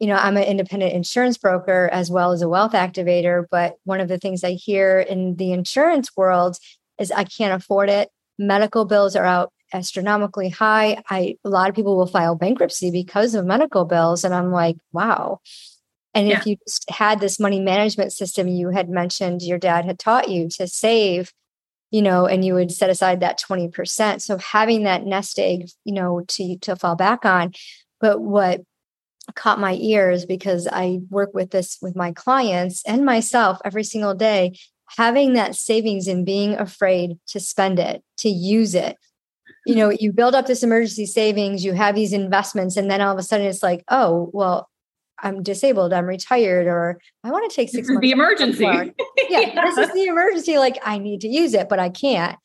you 0.00 0.06
know, 0.06 0.16
I'm 0.16 0.38
an 0.38 0.44
independent 0.44 0.94
insurance 0.94 1.36
broker 1.36 1.88
as 1.92 2.10
well 2.10 2.32
as 2.32 2.40
a 2.40 2.48
wealth 2.48 2.72
activator. 2.72 3.44
But 3.50 3.76
one 3.84 4.00
of 4.00 4.08
the 4.08 4.18
things 4.18 4.42
I 4.42 4.52
hear 4.52 4.98
in 4.98 5.36
the 5.36 5.52
insurance 5.52 6.16
world 6.16 6.56
is 6.98 7.12
I 7.12 7.24
can't 7.24 7.62
afford 7.62 7.90
it. 7.90 8.08
Medical 8.38 8.86
bills 8.86 9.14
are 9.14 9.26
out 9.26 9.52
astronomically 9.74 10.48
high. 10.48 11.02
I 11.10 11.36
a 11.44 11.50
lot 11.50 11.68
of 11.68 11.76
people 11.76 11.96
will 11.96 12.06
file 12.06 12.34
bankruptcy 12.34 12.90
because 12.90 13.34
of 13.34 13.44
medical 13.44 13.84
bills. 13.84 14.24
And 14.24 14.34
I'm 14.34 14.50
like, 14.50 14.76
wow. 14.92 15.40
And 16.14 16.28
yeah. 16.28 16.38
if 16.38 16.46
you 16.46 16.56
just 16.66 16.90
had 16.90 17.20
this 17.20 17.38
money 17.38 17.60
management 17.60 18.12
system 18.12 18.48
you 18.48 18.70
had 18.70 18.88
mentioned 18.88 19.42
your 19.42 19.58
dad 19.58 19.84
had 19.84 19.98
taught 19.98 20.28
you 20.28 20.48
to 20.56 20.66
save, 20.66 21.32
you 21.90 22.00
know, 22.02 22.26
and 22.26 22.44
you 22.44 22.54
would 22.54 22.72
set 22.72 22.90
aside 22.90 23.20
that 23.20 23.38
20%. 23.38 24.20
So 24.20 24.38
having 24.38 24.84
that 24.84 25.04
nest 25.04 25.38
egg, 25.38 25.68
you 25.84 25.92
know, 25.92 26.22
to 26.26 26.56
to 26.58 26.74
fall 26.74 26.96
back 26.96 27.26
on. 27.26 27.52
But 28.00 28.22
what 28.22 28.62
caught 29.34 29.60
my 29.60 29.74
ears 29.74 30.26
because 30.26 30.68
I 30.70 31.00
work 31.10 31.34
with 31.34 31.50
this 31.50 31.78
with 31.80 31.96
my 31.96 32.12
clients 32.12 32.82
and 32.86 33.04
myself 33.04 33.58
every 33.64 33.84
single 33.84 34.14
day. 34.14 34.56
Having 34.96 35.34
that 35.34 35.54
savings 35.54 36.08
and 36.08 36.26
being 36.26 36.54
afraid 36.54 37.18
to 37.28 37.38
spend 37.38 37.78
it, 37.78 38.02
to 38.18 38.28
use 38.28 38.74
it. 38.74 38.96
You 39.64 39.76
know, 39.76 39.90
you 39.90 40.12
build 40.12 40.34
up 40.34 40.46
this 40.46 40.64
emergency 40.64 41.06
savings, 41.06 41.64
you 41.64 41.74
have 41.74 41.94
these 41.94 42.12
investments, 42.12 42.76
and 42.76 42.90
then 42.90 43.00
all 43.00 43.12
of 43.12 43.18
a 43.18 43.22
sudden 43.22 43.46
it's 43.46 43.62
like, 43.62 43.84
oh, 43.88 44.30
well, 44.32 44.68
I'm 45.22 45.42
disabled, 45.42 45.92
I'm 45.92 46.06
retired, 46.06 46.66
or 46.66 47.00
I 47.22 47.30
want 47.30 47.48
to 47.48 47.54
take 47.54 47.68
six 47.68 47.88
months. 47.88 48.00
The 48.00 48.10
emergency. 48.10 48.64
yeah, 48.64 48.92
yeah, 49.28 49.64
this 49.64 49.78
is 49.78 49.92
the 49.92 50.06
emergency. 50.06 50.58
Like 50.58 50.78
I 50.84 50.98
need 50.98 51.20
to 51.20 51.28
use 51.28 51.54
it, 51.54 51.68
but 51.68 51.78
I 51.78 51.88
can't. 51.88 52.36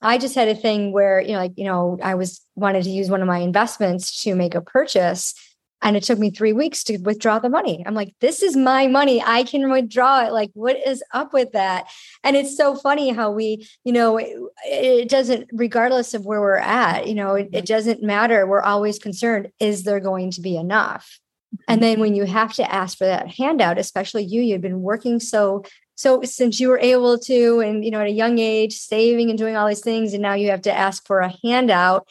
I 0.00 0.18
just 0.18 0.34
had 0.34 0.48
a 0.48 0.54
thing 0.54 0.92
where, 0.92 1.20
you 1.20 1.32
know, 1.32 1.38
like, 1.38 1.52
you 1.56 1.64
know, 1.64 1.98
I 2.02 2.16
was 2.16 2.40
wanted 2.56 2.82
to 2.84 2.90
use 2.90 3.08
one 3.08 3.22
of 3.22 3.28
my 3.28 3.38
investments 3.38 4.22
to 4.24 4.34
make 4.34 4.56
a 4.56 4.60
purchase 4.60 5.34
and 5.82 5.96
it 5.96 6.04
took 6.04 6.18
me 6.18 6.30
three 6.30 6.52
weeks 6.52 6.84
to 6.84 6.96
withdraw 6.98 7.40
the 7.40 7.48
money. 7.48 7.82
I'm 7.84 7.94
like, 7.94 8.14
this 8.20 8.42
is 8.42 8.56
my 8.56 8.86
money. 8.86 9.20
I 9.20 9.42
can 9.42 9.70
withdraw 9.70 10.24
it. 10.24 10.32
Like, 10.32 10.50
what 10.54 10.76
is 10.86 11.02
up 11.12 11.32
with 11.32 11.52
that? 11.52 11.90
And 12.22 12.36
it's 12.36 12.56
so 12.56 12.76
funny 12.76 13.10
how 13.10 13.32
we, 13.32 13.68
you 13.84 13.92
know, 13.92 14.16
it, 14.16 14.36
it 14.64 15.08
doesn't, 15.08 15.50
regardless 15.52 16.14
of 16.14 16.24
where 16.24 16.40
we're 16.40 16.56
at, 16.56 17.08
you 17.08 17.14
know, 17.14 17.34
it, 17.34 17.48
it, 17.52 17.52
mm-hmm. 17.52 17.64
doesn't 17.64 18.02
matter. 18.02 18.46
We're 18.46 18.62
always 18.62 18.98
concerned, 18.98 19.50
is 19.58 19.82
there 19.82 20.00
going 20.00 20.30
to 20.32 20.40
be 20.40 20.56
enough? 20.56 21.18
And 21.66 21.80
mm-hmm. 21.80 21.90
then 21.90 22.00
when 22.00 22.14
you 22.14 22.24
have 22.24 22.52
to 22.54 22.72
ask 22.72 22.96
for 22.96 23.06
that 23.06 23.28
handout, 23.28 23.76
especially 23.76 24.24
you, 24.24 24.40
you've 24.40 24.62
been 24.62 24.82
working 24.82 25.18
so 25.20 25.64
so 25.94 26.22
since 26.22 26.58
you 26.58 26.68
were 26.68 26.78
able 26.78 27.18
to 27.18 27.60
and 27.60 27.84
you 27.84 27.90
know 27.90 28.00
at 28.00 28.06
a 28.06 28.10
young 28.10 28.38
age 28.38 28.72
saving 28.72 29.28
and 29.28 29.38
doing 29.38 29.56
all 29.56 29.68
these 29.68 29.82
things 29.82 30.14
and 30.14 30.22
now 30.22 30.32
you 30.32 30.50
have 30.50 30.62
to 30.62 30.72
ask 30.72 31.06
for 31.06 31.20
a 31.20 31.34
handout 31.44 32.08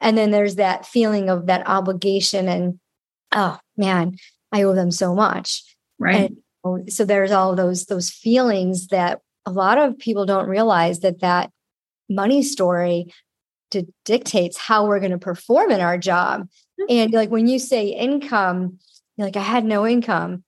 and 0.00 0.16
then 0.16 0.30
there's 0.30 0.54
that 0.54 0.86
feeling 0.86 1.28
of 1.28 1.46
that 1.46 1.66
obligation 1.66 2.48
and 2.48 2.78
oh 3.32 3.58
man, 3.76 4.16
I 4.52 4.62
owe 4.62 4.74
them 4.74 4.90
so 4.90 5.14
much. 5.14 5.62
Right. 5.98 6.32
And 6.64 6.92
so 6.92 7.04
there's 7.04 7.32
all 7.32 7.54
those 7.54 7.86
those 7.86 8.10
feelings 8.10 8.88
that 8.88 9.20
a 9.46 9.50
lot 9.50 9.78
of 9.78 9.98
people 9.98 10.26
don't 10.26 10.48
realize 10.48 11.00
that 11.00 11.20
that 11.20 11.50
money 12.08 12.42
story 12.42 13.12
to 13.70 13.84
dictates 14.04 14.56
how 14.56 14.86
we're 14.86 15.00
going 15.00 15.12
to 15.12 15.18
perform 15.18 15.70
in 15.70 15.80
our 15.80 15.98
job. 15.98 16.42
Mm-hmm. 16.80 16.84
And 16.90 17.12
like 17.12 17.30
when 17.30 17.46
you 17.46 17.58
say 17.58 17.88
income, 17.88 18.78
you're 19.16 19.26
like, 19.26 19.36
I 19.36 19.42
had 19.42 19.64
no 19.64 19.86
income, 19.86 20.44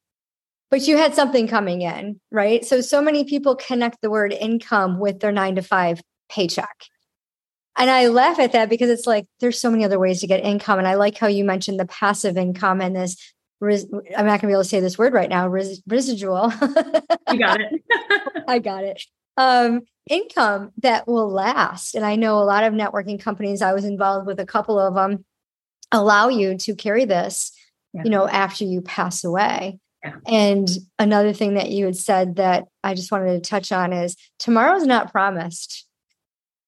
but 0.71 0.87
you 0.87 0.97
had 0.97 1.15
something 1.15 1.49
coming 1.49 1.83
in, 1.83 2.21
right? 2.31 2.65
So, 2.65 2.81
so 2.81 3.03
many 3.03 3.25
people 3.25 3.57
connect 3.57 4.01
the 4.01 4.11
word 4.11 4.33
income 4.33 4.99
with 4.99 5.21
their 5.21 5.33
nine 5.33 5.57
to 5.57 5.63
five 5.63 6.01
paycheck. 6.31 6.85
And 7.81 7.89
I 7.89 8.09
laugh 8.09 8.39
at 8.39 8.53
that 8.53 8.69
because 8.69 8.91
it's 8.91 9.07
like 9.07 9.27
there's 9.41 9.59
so 9.59 9.71
many 9.71 9.85
other 9.85 9.99
ways 9.99 10.21
to 10.21 10.27
get 10.27 10.45
income. 10.45 10.79
And 10.79 10.87
I 10.87 10.95
like 10.95 11.17
how 11.17 11.29
you 11.29 11.45
mentioned 11.45 11.81
the 11.81 11.87
passive 11.87 12.37
income 12.37 12.83
and 12.83 12.95
this. 12.95 13.17
Res- 13.59 13.87
I'm 14.17 14.27
not 14.27 14.41
going 14.41 14.41
to 14.41 14.47
be 14.49 14.53
able 14.53 14.63
to 14.63 14.69
say 14.69 14.81
this 14.81 14.99
word 14.99 15.15
right 15.15 15.29
now. 15.29 15.49
Res- 15.49 15.83
residual. 15.87 16.53
you 17.31 17.39
got 17.39 17.61
it. 17.61 17.83
I 18.49 18.59
got 18.59 18.85
it. 18.85 19.03
Um, 19.39 19.83
income 20.09 20.73
that 20.83 21.09
will 21.09 21.31
last. 21.31 21.95
And 21.95 22.05
I 22.05 22.17
know 22.17 22.39
a 22.39 22.45
lot 22.45 22.65
of 22.65 22.75
networking 22.75 23.19
companies. 23.19 23.63
I 23.63 23.73
was 23.73 23.87
involved 23.87 24.27
with 24.27 24.41
a 24.41 24.47
couple 24.47 24.79
of 24.79 24.95
them. 24.95 25.25
Allow 25.91 26.29
you 26.29 26.59
to 26.59 26.75
carry 26.75 27.07
this, 27.07 27.53
yeah. 27.95 28.03
you 28.05 28.11
know, 28.11 28.29
after 28.29 28.65
you 28.65 28.83
pass 28.83 29.25
away. 29.25 29.79
Yeah. 30.05 30.17
And 30.27 30.69
another 30.99 31.33
thing 31.33 31.55
that 31.55 31.71
you 31.71 31.87
had 31.87 31.97
said 31.97 32.37
that 32.37 32.65
I 32.85 32.95
just 32.95 33.11
wanted 33.11 33.43
to 33.43 33.49
touch 33.51 33.73
on 33.73 33.93
is 33.93 34.17
tomorrow's 34.39 34.87
not 34.87 35.13
promised 35.13 35.87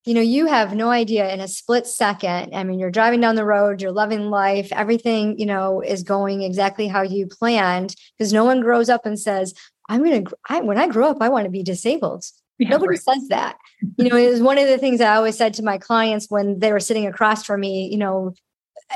you 0.05 0.15
know, 0.15 0.21
you 0.21 0.47
have 0.47 0.75
no 0.75 0.91
idea 0.91 1.33
in 1.33 1.41
a 1.41 1.47
split 1.47 1.87
second. 1.87 2.55
I 2.55 2.65
mean, 2.65 2.81
you're 2.81 2.91
driving 2.91 3.21
down 3.21 3.37
the 3.37 3.45
road, 3.45 3.81
you're 3.81 3.93
loving 3.93 4.31
life, 4.31 4.73
everything, 4.73 5.39
you 5.39 5.47
know, 5.47 5.81
is 5.81 6.03
going 6.03 6.43
exactly 6.43 6.89
how 6.89 7.03
you 7.03 7.27
planned 7.27 7.95
because 8.19 8.33
no 8.33 8.45
one 8.45 8.61
grows 8.61 8.89
up 8.89 9.07
and 9.07 9.19
says, 9.19 9.55
I'm 9.89 10.03
going 10.03 10.25
to, 10.25 10.37
I, 10.49 10.61
when 10.61 10.79
I 10.79 10.89
grow 10.89 11.09
up, 11.09 11.19
I 11.21 11.29
want 11.29 11.45
to 11.45 11.51
be 11.51 11.63
disabled. 11.63 12.25
Yeah, 12.59 12.71
Nobody 12.71 12.91
right. 12.91 13.01
says 13.01 13.29
that. 13.29 13.57
You 13.97 14.09
know, 14.09 14.17
it 14.17 14.31
was 14.31 14.41
one 14.41 14.59
of 14.59 14.69
the 14.69 14.79
things 14.79 15.01
I 15.01 15.17
always 15.17 15.37
said 15.37 15.55
to 15.55 15.65
my 15.65 15.77
clients 15.77 16.27
when 16.29 16.61
they 16.61 16.73
were 16.73 16.79
sitting 16.79 17.07
across 17.07 17.45
from 17.45 17.61
me, 17.61 17.89
you 17.91 17.99
know, 17.99 18.33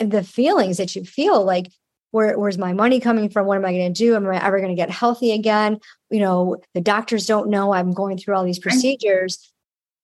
the 0.01 0.23
feelings 0.23 0.77
that 0.77 0.95
you 0.95 1.05
feel 1.05 1.45
like, 1.45 1.67
where, 2.13 2.39
where's 2.39 2.57
my 2.57 2.73
money 2.73 3.01
coming 3.01 3.29
from? 3.29 3.47
What 3.47 3.59
am 3.59 3.65
I 3.65 3.73
going 3.73 3.93
to 3.93 3.99
do? 3.99 4.15
Am 4.15 4.27
I 4.29 4.45
ever 4.45 4.59
going 4.59 4.71
to 4.71 4.81
get 4.81 4.91
healthy 4.91 5.33
again? 5.33 5.81
You 6.09 6.21
know, 6.21 6.57
the 6.73 6.81
doctors 6.81 7.27
don't 7.27 7.51
know 7.51 7.73
I'm 7.73 7.93
going 7.93 8.17
through 8.17 8.37
all 8.37 8.45
these 8.45 8.61
procedures 8.61 9.53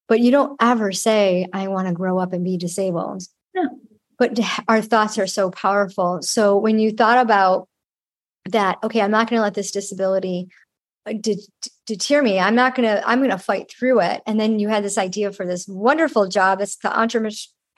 but 0.09 0.21
you 0.21 0.31
don't 0.31 0.57
ever 0.61 0.93
say, 0.93 1.47
I 1.53 1.69
want 1.69 1.89
to 1.89 1.95
grow 1.95 2.19
up 2.19 2.33
and 2.33 2.45
be 2.45 2.57
disabled. 2.57 3.23
No. 3.55 3.69
But 4.19 4.39
our 4.69 4.83
thoughts 4.83 5.19
are 5.19 5.27
so 5.27 5.51
powerful. 5.51 6.23
So 6.23 6.57
when 6.57 6.79
you 6.79 6.93
thought 6.93 7.19
about 7.19 7.69
that, 8.47 8.79
okay, 8.85 9.01
I'm 9.01 9.11
not 9.11 9.29
going 9.29 9.39
to 9.39 9.43
let 9.43 9.55
this 9.55 9.71
disability 9.71 10.49
deter 11.87 12.23
me. 12.23 12.39
I'm 12.39 12.55
not 12.55 12.75
going 12.75 12.89
to, 12.89 13.07
I'm 13.09 13.19
going 13.19 13.31
to 13.31 13.39
fight 13.39 13.71
through 13.71 14.01
it. 14.01 14.23
And 14.27 14.39
then 14.39 14.59
you 14.59 14.69
had 14.69 14.85
this 14.85 14.99
idea 14.99 15.33
for 15.33 15.47
this 15.47 15.67
wonderful 15.67 16.29
job. 16.29 16.61
It's 16.61 16.77
the 16.77 16.97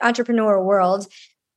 entrepreneur 0.01 0.63
world 0.63 1.07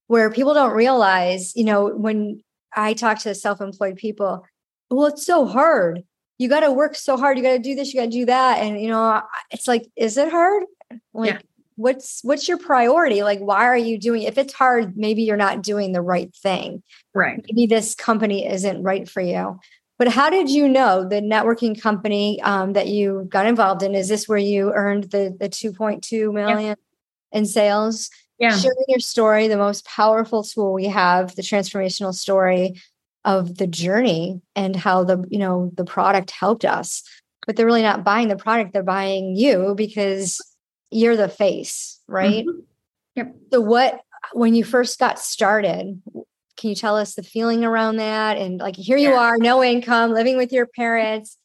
where 0.07 0.31
people 0.31 0.55
don't 0.55 0.75
realize, 0.75 1.55
you 1.55 1.65
know, 1.65 1.89
when 1.89 2.43
I 2.75 2.95
talk 2.95 3.19
to 3.21 3.35
self 3.35 3.61
employed 3.61 3.97
people, 3.97 4.47
well, 4.91 5.07
it's 5.07 5.27
so 5.27 5.47
hard 5.47 6.03
you 6.38 6.49
got 6.49 6.61
to 6.61 6.73
work 6.73 6.95
so 6.95 7.16
hard. 7.16 7.37
You 7.37 7.42
got 7.42 7.52
to 7.52 7.59
do 7.59 7.75
this, 7.75 7.92
you 7.92 8.00
got 8.00 8.07
to 8.07 8.11
do 8.11 8.26
that. 8.26 8.59
And, 8.59 8.80
you 8.80 8.88
know, 8.88 9.23
it's 9.50 9.68
like, 9.68 9.87
is 9.97 10.16
it 10.16 10.30
hard? 10.30 10.64
Like, 11.12 11.35
yeah. 11.35 11.38
what's, 11.76 12.21
what's 12.23 12.49
your 12.49 12.59
priority? 12.59 13.23
Like, 13.23 13.40
why 13.40 13.64
are 13.64 13.76
you 13.76 13.99
doing, 13.99 14.23
if 14.23 14.38
it's 14.38 14.54
hard, 14.54 14.97
maybe 14.97 15.23
you're 15.23 15.37
not 15.37 15.62
doing 15.62 15.92
the 15.92 16.00
right 16.00 16.35
thing. 16.35 16.83
Right. 17.14 17.45
Maybe 17.49 17.66
this 17.66 17.95
company 17.95 18.47
isn't 18.47 18.83
right 18.83 19.09
for 19.09 19.21
you. 19.21 19.59
But 19.99 20.09
how 20.09 20.30
did 20.30 20.49
you 20.49 20.68
know 20.68 21.07
the 21.07 21.21
networking 21.21 21.80
company 21.80 22.40
um, 22.42 22.75
that 22.75 22.87
you 22.87 23.26
got 23.28 23.47
involved 23.47 23.83
in? 23.83 23.97
Is 23.97 24.09
this 24.09 24.28
where 24.28 24.38
you 24.38 24.73
earned 24.73 25.11
the 25.11 25.37
the 25.38 25.49
2.2 25.49 26.33
million 26.33 26.76
yeah. 27.33 27.37
in 27.37 27.45
sales? 27.45 28.09
Yeah. 28.38 28.57
Sharing 28.57 28.76
your 28.87 29.00
story, 29.00 29.49
the 29.49 29.57
most 29.57 29.85
powerful 29.85 30.45
tool 30.45 30.73
we 30.73 30.85
have, 30.85 31.35
the 31.35 31.42
transformational 31.42 32.14
story 32.14 32.80
of 33.28 33.58
the 33.58 33.66
journey 33.66 34.40
and 34.56 34.75
how 34.75 35.04
the 35.04 35.23
you 35.28 35.38
know 35.38 35.70
the 35.76 35.85
product 35.85 36.30
helped 36.30 36.64
us. 36.64 37.02
But 37.47 37.56
they're 37.56 37.66
really 37.66 37.82
not 37.82 38.04
buying 38.04 38.28
the 38.28 38.37
product 38.37 38.73
they're 38.73 38.82
buying 38.82 39.37
you 39.37 39.75
because 39.76 40.40
you're 40.90 41.16
the 41.16 41.28
face 41.28 42.00
right? 42.08 42.47
Mm-hmm. 42.47 42.61
yep. 43.14 43.37
So 43.52 43.61
what 43.61 44.00
when 44.32 44.54
you 44.54 44.64
first 44.64 44.99
got 44.99 45.18
started 45.18 46.02
can 46.56 46.70
you 46.70 46.75
tell 46.75 46.97
us 46.97 47.14
the 47.14 47.23
feeling 47.23 47.64
around 47.64 47.99
that? 47.99 48.37
And 48.37 48.58
like 48.58 48.75
here 48.75 48.97
you 48.97 49.12
are 49.12 49.37
no 49.38 49.62
income 49.62 50.12
living 50.12 50.37
with 50.37 50.52
your 50.52 50.66
parents 50.66 51.37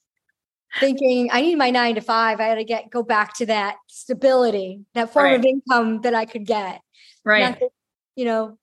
thinking 0.80 1.30
i 1.32 1.40
need 1.40 1.56
my 1.56 1.70
nine 1.70 1.96
to 1.96 2.02
five. 2.02 2.40
I 2.40 2.50
got 2.50 2.56
to 2.56 2.64
get 2.64 2.90
go 2.90 3.04
back 3.04 3.36
to 3.36 3.46
that 3.48 3.76
stability 3.88 4.80
that 4.96 5.14
form 5.14 5.26
right. 5.26 5.40
of 5.40 5.46
income 5.46 6.02
that 6.02 6.16
i 6.16 6.26
could 6.26 6.46
get. 6.46 6.82
Right. 7.24 7.60
You 8.16 8.26
know 8.26 8.58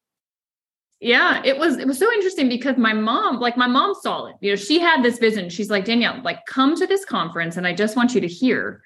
yeah 1.01 1.41
it 1.45 1.59
was 1.59 1.79
it 1.79 1.87
was 1.87 1.99
so 1.99 2.13
interesting 2.13 2.49
because 2.49 2.77
my 2.77 2.93
mom 2.93 3.41
like 3.41 3.57
my 3.57 3.67
mom 3.67 3.95
saw 3.95 4.27
it. 4.27 4.37
You 4.41 4.53
know 4.53 4.57
she 4.57 4.79
had 4.79 5.03
this 5.03 5.19
vision. 5.19 5.49
She's 5.49 5.71
like 5.71 5.87
danielle 5.87 6.21
like 6.23 6.45
come 6.47 6.77
to 6.77 6.87
this 6.87 7.05
conference 7.05 7.57
and 7.57 7.67
i 7.67 7.75
just 7.75 7.97
want 7.97 8.15
you 8.15 8.21
to 8.21 8.27
hear. 8.27 8.83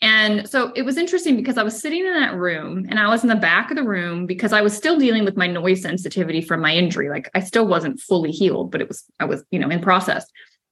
And 0.00 0.48
so 0.48 0.72
it 0.74 0.82
was 0.82 0.96
interesting 0.96 1.36
because 1.36 1.56
i 1.58 1.62
was 1.62 1.80
sitting 1.80 2.04
in 2.04 2.12
that 2.14 2.34
room 2.34 2.86
and 2.88 2.98
i 2.98 3.06
was 3.08 3.22
in 3.22 3.28
the 3.28 3.36
back 3.36 3.70
of 3.70 3.76
the 3.76 3.84
room 3.84 4.26
because 4.26 4.52
i 4.52 4.60
was 4.60 4.76
still 4.76 4.98
dealing 4.98 5.24
with 5.24 5.36
my 5.36 5.46
noise 5.46 5.82
sensitivity 5.82 6.42
from 6.42 6.60
my 6.60 6.74
injury. 6.74 7.08
Like 7.08 7.30
i 7.34 7.40
still 7.40 7.66
wasn't 7.66 8.00
fully 8.00 8.32
healed 8.32 8.72
but 8.72 8.80
it 8.80 8.88
was 8.88 9.04
i 9.20 9.24
was 9.24 9.44
you 9.50 9.60
know 9.60 9.70
in 9.70 9.80
process. 9.80 10.26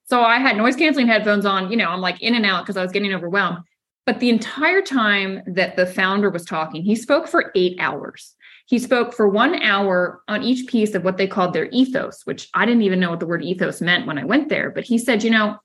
So 0.07 0.23
i 0.23 0.39
had 0.39 0.57
noise 0.57 0.75
canceling 0.75 1.07
headphones 1.07 1.47
on 1.47 1.71
you 1.71 1.77
know 1.77 1.89
i'm 1.89 2.01
like 2.01 2.21
in 2.21 2.35
and 2.35 2.45
out 2.45 2.65
because 2.65 2.77
i 2.77 2.83
was 2.83 2.93
getting 2.93 3.15
overwhelmed. 3.15 3.59
But 4.07 4.19
the 4.19 4.31
entire 4.31 4.83
time 4.83 5.43
that 5.47 5.77
the 5.77 5.87
founder 5.87 6.31
was 6.31 6.45
talking 6.45 6.83
he 6.83 6.97
spoke 6.97 7.29
for 7.29 7.53
eight 7.55 7.77
hours 7.79 8.35
he 8.71 8.79
spoke 8.79 9.13
for 9.13 9.29
one 9.29 9.61
hour 9.63 10.23
on 10.29 10.45
each 10.45 10.69
piece 10.69 10.95
of 10.95 11.03
what 11.03 11.17
they 11.17 11.27
called 11.27 11.53
their 11.53 11.69
ethos, 11.73 12.23
which 12.25 12.49
I 12.55 12.65
didn't 12.65 12.83
even 12.83 13.01
know 13.01 13.11
what 13.11 13.19
the 13.19 13.27
word 13.27 13.43
ethos 13.43 13.81
meant 13.81 14.07
when 14.07 14.17
I 14.17 14.25
went 14.25 14.49
there. 14.49 14.71
But 14.71 14.85
he 14.85 14.97
said, 14.97 15.25
you 15.25 15.31
know, 15.31 15.59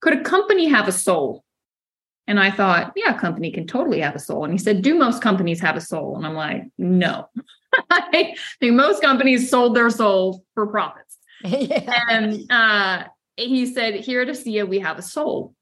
could 0.00 0.14
a 0.14 0.22
company 0.22 0.66
have 0.66 0.88
a 0.88 0.92
soul? 0.92 1.44
And 2.26 2.40
I 2.40 2.50
thought, 2.50 2.94
yeah, 2.96 3.14
a 3.14 3.18
company 3.18 3.52
can 3.52 3.66
totally 3.66 4.00
have 4.00 4.14
a 4.14 4.18
soul. 4.18 4.44
And 4.44 4.52
he 4.54 4.58
said, 4.58 4.80
do 4.80 4.94
most 4.94 5.20
companies 5.20 5.60
have 5.60 5.76
a 5.76 5.80
soul? 5.82 6.16
And 6.16 6.26
I'm 6.26 6.32
like, 6.32 6.62
no. 6.78 7.28
I 7.90 8.34
think 8.60 8.72
most 8.74 9.02
companies 9.02 9.50
sold 9.50 9.76
their 9.76 9.90
soul 9.90 10.42
for 10.54 10.68
profits. 10.68 11.18
yeah. 11.44 12.02
And 12.08 12.50
uh, 12.50 13.04
he 13.36 13.66
said, 13.66 13.96
here 13.96 14.22
at 14.22 14.28
ASEA, 14.28 14.66
we 14.66 14.78
have 14.78 14.98
a 14.98 15.02
soul. 15.02 15.54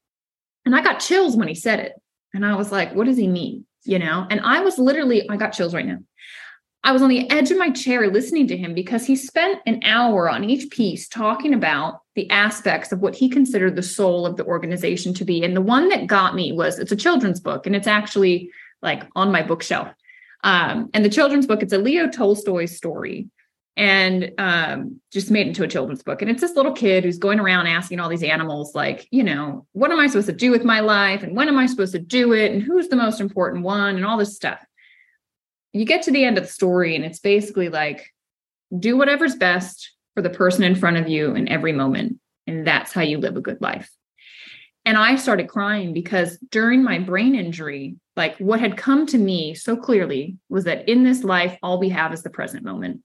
And 0.65 0.73
I 0.73 0.81
got 0.81 1.01
chills 1.01 1.35
when 1.35 1.49
he 1.49 1.55
said 1.55 1.81
it. 1.81 1.93
And 2.33 2.45
I 2.45 2.55
was 2.55 2.71
like, 2.71 2.95
what 2.95 3.07
does 3.07 3.17
he 3.17 3.27
mean? 3.27 3.65
You 3.83 3.99
know, 3.99 4.25
and 4.29 4.39
I 4.39 4.61
was 4.61 4.77
literally, 4.77 5.29
I 5.29 5.35
got 5.35 5.51
chills 5.51 5.73
right 5.73 5.85
now. 5.85 5.99
I 6.87 6.93
was 6.93 7.01
on 7.01 7.09
the 7.09 7.29
edge 7.29 7.51
of 7.51 7.57
my 7.57 7.69
chair 7.69 8.09
listening 8.09 8.47
to 8.47 8.55
him 8.55 8.73
because 8.73 9.05
he 9.05 9.17
spent 9.17 9.59
an 9.65 9.81
hour 9.83 10.29
on 10.29 10.49
each 10.49 10.71
piece 10.71 11.09
talking 11.09 11.53
about 11.53 11.99
the 12.15 12.29
aspects 12.29 12.93
of 12.93 13.01
what 13.01 13.13
he 13.13 13.27
considered 13.27 13.75
the 13.75 13.83
soul 13.83 14.25
of 14.25 14.37
the 14.37 14.45
organization 14.45 15.13
to 15.15 15.25
be. 15.25 15.43
And 15.43 15.53
the 15.53 15.59
one 15.59 15.89
that 15.89 16.07
got 16.07 16.33
me 16.33 16.53
was 16.53 16.79
it's 16.79 16.93
a 16.93 16.95
children's 16.95 17.41
book 17.41 17.65
and 17.65 17.75
it's 17.75 17.87
actually 17.87 18.51
like 18.81 19.03
on 19.17 19.33
my 19.33 19.43
bookshelf. 19.43 19.89
Um, 20.45 20.89
and 20.93 21.03
the 21.03 21.09
children's 21.09 21.45
book, 21.45 21.61
it's 21.61 21.73
a 21.73 21.77
Leo 21.77 22.07
Tolstoy 22.07 22.67
story 22.67 23.27
and 23.75 24.31
um, 24.37 25.01
just 25.11 25.29
made 25.29 25.47
into 25.47 25.63
a 25.63 25.67
children's 25.67 26.03
book. 26.03 26.21
And 26.21 26.31
it's 26.31 26.39
this 26.39 26.55
little 26.55 26.71
kid 26.71 27.03
who's 27.03 27.17
going 27.17 27.41
around 27.41 27.67
asking 27.67 27.99
all 27.99 28.07
these 28.07 28.23
animals, 28.23 28.73
like, 28.75 29.09
you 29.11 29.25
know, 29.25 29.67
what 29.73 29.91
am 29.91 29.99
I 29.99 30.07
supposed 30.07 30.27
to 30.27 30.33
do 30.33 30.51
with 30.51 30.63
my 30.63 30.79
life? 30.79 31.21
And 31.21 31.35
when 31.35 31.49
am 31.49 31.57
I 31.57 31.65
supposed 31.65 31.91
to 31.91 31.99
do 31.99 32.31
it? 32.31 32.53
And 32.53 32.63
who's 32.63 32.87
the 32.87 32.95
most 32.95 33.19
important 33.19 33.65
one? 33.65 33.97
And 33.97 34.05
all 34.05 34.15
this 34.15 34.37
stuff 34.37 34.65
you 35.79 35.85
get 35.85 36.03
to 36.03 36.11
the 36.11 36.23
end 36.23 36.37
of 36.37 36.45
the 36.45 36.49
story 36.49 36.95
and 36.95 37.05
it's 37.05 37.19
basically 37.19 37.69
like 37.69 38.13
do 38.77 38.97
whatever's 38.97 39.35
best 39.35 39.91
for 40.13 40.21
the 40.21 40.29
person 40.29 40.63
in 40.63 40.75
front 40.75 40.97
of 40.97 41.07
you 41.07 41.35
in 41.35 41.47
every 41.47 41.73
moment. 41.73 42.19
And 42.45 42.65
that's 42.65 42.91
how 42.91 43.01
you 43.01 43.17
live 43.17 43.37
a 43.37 43.41
good 43.41 43.61
life. 43.61 43.89
And 44.85 44.97
i 44.97 45.17
started 45.17 45.49
crying 45.49 45.91
because 45.93 46.37
during 46.49 46.81
my 46.83 46.97
brain 46.97 47.35
injury 47.35 47.97
like 48.15 48.37
what 48.37 48.59
had 48.59 48.77
come 48.77 49.05
to 49.07 49.17
me 49.17 49.53
so 49.53 49.75
clearly 49.75 50.37
was 50.49 50.63
that 50.63 50.89
in 50.89 51.03
this 51.03 51.23
life 51.23 51.57
all 51.61 51.77
we 51.77 51.89
have 51.89 52.13
is 52.13 52.23
the 52.23 52.29
present 52.29 52.63
moment. 52.63 53.01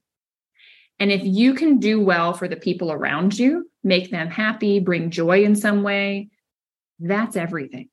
And 0.99 1.11
if 1.11 1.21
you 1.25 1.53
can 1.55 1.79
do 1.79 1.99
well 1.99 2.33
for 2.33 2.47
the 2.47 2.55
people 2.55 2.91
around 2.91 3.37
you 3.37 3.69
make 3.83 4.11
them 4.11 4.29
happy 4.29 4.79
bring 4.79 5.11
joy 5.11 5.43
in 5.43 5.55
some 5.55 5.83
way 5.83 6.29
that's 6.99 7.35
everything 7.35 7.89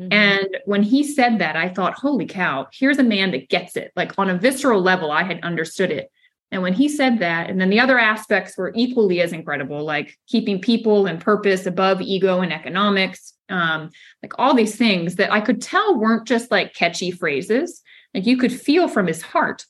Mm-hmm. 0.00 0.12
And 0.12 0.56
when 0.66 0.82
he 0.82 1.02
said 1.02 1.38
that, 1.38 1.56
I 1.56 1.68
thought, 1.68 1.94
holy 1.94 2.26
cow, 2.26 2.68
here's 2.72 2.98
a 2.98 3.04
man 3.04 3.30
that 3.30 3.48
gets 3.48 3.76
it. 3.76 3.92
Like 3.96 4.18
on 4.18 4.28
a 4.28 4.38
visceral 4.38 4.82
level, 4.82 5.10
I 5.10 5.22
had 5.22 5.42
understood 5.42 5.90
it. 5.90 6.10
And 6.52 6.62
when 6.62 6.74
he 6.74 6.88
said 6.88 7.18
that, 7.18 7.50
and 7.50 7.60
then 7.60 7.70
the 7.70 7.80
other 7.80 7.98
aspects 7.98 8.56
were 8.56 8.72
equally 8.76 9.20
as 9.20 9.32
incredible, 9.32 9.84
like 9.84 10.16
keeping 10.28 10.60
people 10.60 11.06
and 11.06 11.20
purpose 11.20 11.66
above 11.66 12.00
ego 12.00 12.40
and 12.40 12.52
economics, 12.52 13.34
um, 13.48 13.90
like 14.22 14.32
all 14.38 14.54
these 14.54 14.76
things 14.76 15.16
that 15.16 15.32
I 15.32 15.40
could 15.40 15.60
tell 15.60 15.98
weren't 15.98 16.26
just 16.26 16.50
like 16.50 16.74
catchy 16.74 17.10
phrases. 17.10 17.82
Like 18.14 18.26
you 18.26 18.36
could 18.36 18.52
feel 18.52 18.86
from 18.86 19.06
his 19.06 19.22
heart 19.22 19.64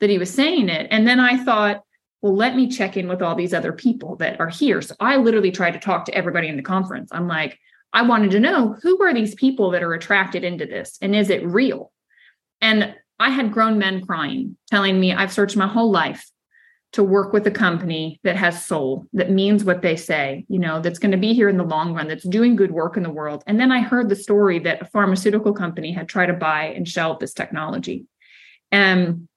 that 0.00 0.10
he 0.10 0.18
was 0.18 0.32
saying 0.32 0.68
it. 0.68 0.88
And 0.90 1.06
then 1.06 1.20
I 1.20 1.42
thought, 1.42 1.82
well, 2.22 2.34
let 2.34 2.56
me 2.56 2.68
check 2.68 2.96
in 2.96 3.08
with 3.08 3.22
all 3.22 3.34
these 3.34 3.54
other 3.54 3.72
people 3.72 4.16
that 4.16 4.40
are 4.40 4.48
here. 4.48 4.82
So 4.82 4.96
I 4.98 5.16
literally 5.16 5.52
tried 5.52 5.72
to 5.72 5.78
talk 5.78 6.06
to 6.06 6.14
everybody 6.14 6.48
in 6.48 6.56
the 6.56 6.62
conference. 6.62 7.10
I'm 7.12 7.28
like, 7.28 7.58
I 7.92 8.02
wanted 8.02 8.30
to 8.32 8.40
know 8.40 8.76
who 8.82 9.02
are 9.02 9.14
these 9.14 9.34
people 9.34 9.70
that 9.70 9.82
are 9.82 9.94
attracted 9.94 10.44
into 10.44 10.66
this 10.66 10.98
and 11.00 11.14
is 11.14 11.30
it 11.30 11.46
real? 11.46 11.92
And 12.60 12.94
I 13.18 13.30
had 13.30 13.52
grown 13.52 13.78
men 13.78 14.04
crying, 14.04 14.56
telling 14.70 15.00
me 15.00 15.12
I've 15.12 15.32
searched 15.32 15.56
my 15.56 15.66
whole 15.66 15.90
life 15.90 16.30
to 16.92 17.02
work 17.02 17.32
with 17.32 17.46
a 17.46 17.50
company 17.50 18.20
that 18.24 18.36
has 18.36 18.64
soul, 18.64 19.06
that 19.12 19.30
means 19.30 19.64
what 19.64 19.82
they 19.82 19.96
say, 19.96 20.46
you 20.48 20.58
know, 20.58 20.80
that's 20.80 20.98
going 20.98 21.10
to 21.10 21.18
be 21.18 21.34
here 21.34 21.48
in 21.48 21.58
the 21.58 21.64
long 21.64 21.94
run, 21.94 22.08
that's 22.08 22.26
doing 22.26 22.56
good 22.56 22.70
work 22.70 22.96
in 22.96 23.02
the 23.02 23.10
world. 23.10 23.42
And 23.46 23.60
then 23.60 23.70
I 23.70 23.80
heard 23.80 24.08
the 24.08 24.16
story 24.16 24.58
that 24.60 24.80
a 24.80 24.86
pharmaceutical 24.86 25.52
company 25.52 25.92
had 25.92 26.08
tried 26.08 26.26
to 26.26 26.32
buy 26.32 26.66
and 26.66 26.88
shelve 26.88 27.18
this 27.18 27.34
technology. 27.34 28.06
And 28.72 29.28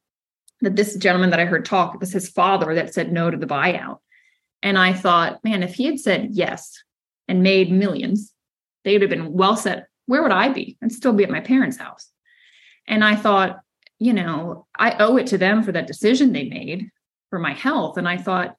that 0.62 0.76
this 0.76 0.96
gentleman 0.96 1.32
that 1.32 1.40
I 1.40 1.46
heard 1.46 1.66
talk, 1.66 1.96
it 1.96 2.00
was 2.00 2.12
his 2.12 2.30
father 2.30 2.76
that 2.76 2.94
said 2.94 3.12
no 3.12 3.30
to 3.30 3.38
the 3.38 3.46
buyout. 3.46 4.00
And 4.62 4.78
I 4.78 4.94
thought, 4.94 5.44
man, 5.44 5.64
if 5.64 5.76
he 5.76 5.86
had 5.86 6.00
said 6.00 6.30
yes 6.32 6.82
and 7.28 7.44
made 7.44 7.72
millions, 7.72 8.34
they 8.84 8.94
would 8.94 9.02
have 9.02 9.10
been 9.10 9.34
well 9.34 9.56
set. 9.56 9.88
Where 10.06 10.24
would 10.24 10.32
I 10.32 10.50
be? 10.50 10.78
I'd 10.82 10.92
still 10.92 11.14
be 11.14 11.24
at 11.24 11.30
my 11.30 11.42
parents' 11.42 11.78
house. 11.78 12.10
And 12.88 13.04
I 13.04 13.16
thought, 13.16 13.60
you 14.00 14.14
know, 14.14 14.66
I 14.78 14.96
owe 15.00 15.18
it 15.18 15.28
to 15.28 15.38
them 15.38 15.62
for 15.62 15.72
that 15.72 15.88
decision 15.88 16.32
they 16.32 16.46
made 16.46 16.90
for 17.30 17.38
my 17.40 17.54
health. 17.54 17.98
And 17.98 18.08
I 18.08 18.18
thought, 18.18 18.56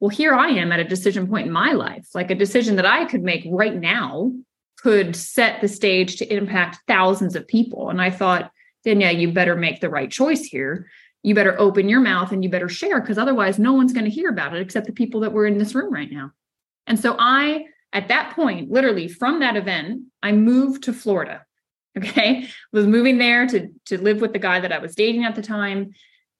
well, 0.00 0.08
here 0.08 0.34
I 0.34 0.48
am 0.48 0.72
at 0.72 0.80
a 0.80 0.84
decision 0.84 1.26
point 1.26 1.46
in 1.46 1.52
my 1.52 1.72
life, 1.72 2.08
like 2.14 2.30
a 2.30 2.34
decision 2.34 2.76
that 2.76 2.86
I 2.86 3.04
could 3.04 3.22
make 3.22 3.46
right 3.50 3.74
now 3.74 4.32
could 4.78 5.16
set 5.16 5.60
the 5.60 5.68
stage 5.68 6.16
to 6.16 6.34
impact 6.34 6.78
thousands 6.86 7.34
of 7.34 7.48
people. 7.48 7.90
And 7.90 8.00
I 8.00 8.10
thought, 8.10 8.50
Danielle, 8.84 9.16
you 9.16 9.32
better 9.32 9.56
make 9.56 9.80
the 9.80 9.90
right 9.90 10.10
choice 10.10 10.44
here. 10.44 10.88
You 11.22 11.34
better 11.34 11.58
open 11.58 11.88
your 11.88 12.00
mouth 12.00 12.30
and 12.30 12.44
you 12.44 12.50
better 12.50 12.68
share 12.68 13.00
because 13.00 13.18
otherwise 13.18 13.58
no 13.58 13.72
one's 13.72 13.92
going 13.92 14.04
to 14.04 14.10
hear 14.10 14.28
about 14.28 14.54
it 14.54 14.60
except 14.60 14.86
the 14.86 14.92
people 14.92 15.20
that 15.20 15.32
were 15.32 15.46
in 15.46 15.58
this 15.58 15.74
room 15.74 15.92
right 15.92 16.10
now. 16.10 16.30
And 16.86 17.00
so 17.00 17.16
I, 17.18 17.64
at 17.96 18.08
that 18.08 18.34
point, 18.36 18.70
literally 18.70 19.08
from 19.08 19.40
that 19.40 19.56
event, 19.56 20.02
I 20.22 20.32
moved 20.32 20.84
to 20.84 20.92
Florida. 20.92 21.42
Okay. 21.96 22.46
was 22.74 22.86
moving 22.86 23.16
there 23.16 23.46
to, 23.46 23.68
to 23.86 23.98
live 23.98 24.20
with 24.20 24.34
the 24.34 24.38
guy 24.38 24.60
that 24.60 24.70
I 24.70 24.76
was 24.76 24.94
dating 24.94 25.24
at 25.24 25.34
the 25.34 25.40
time. 25.40 25.92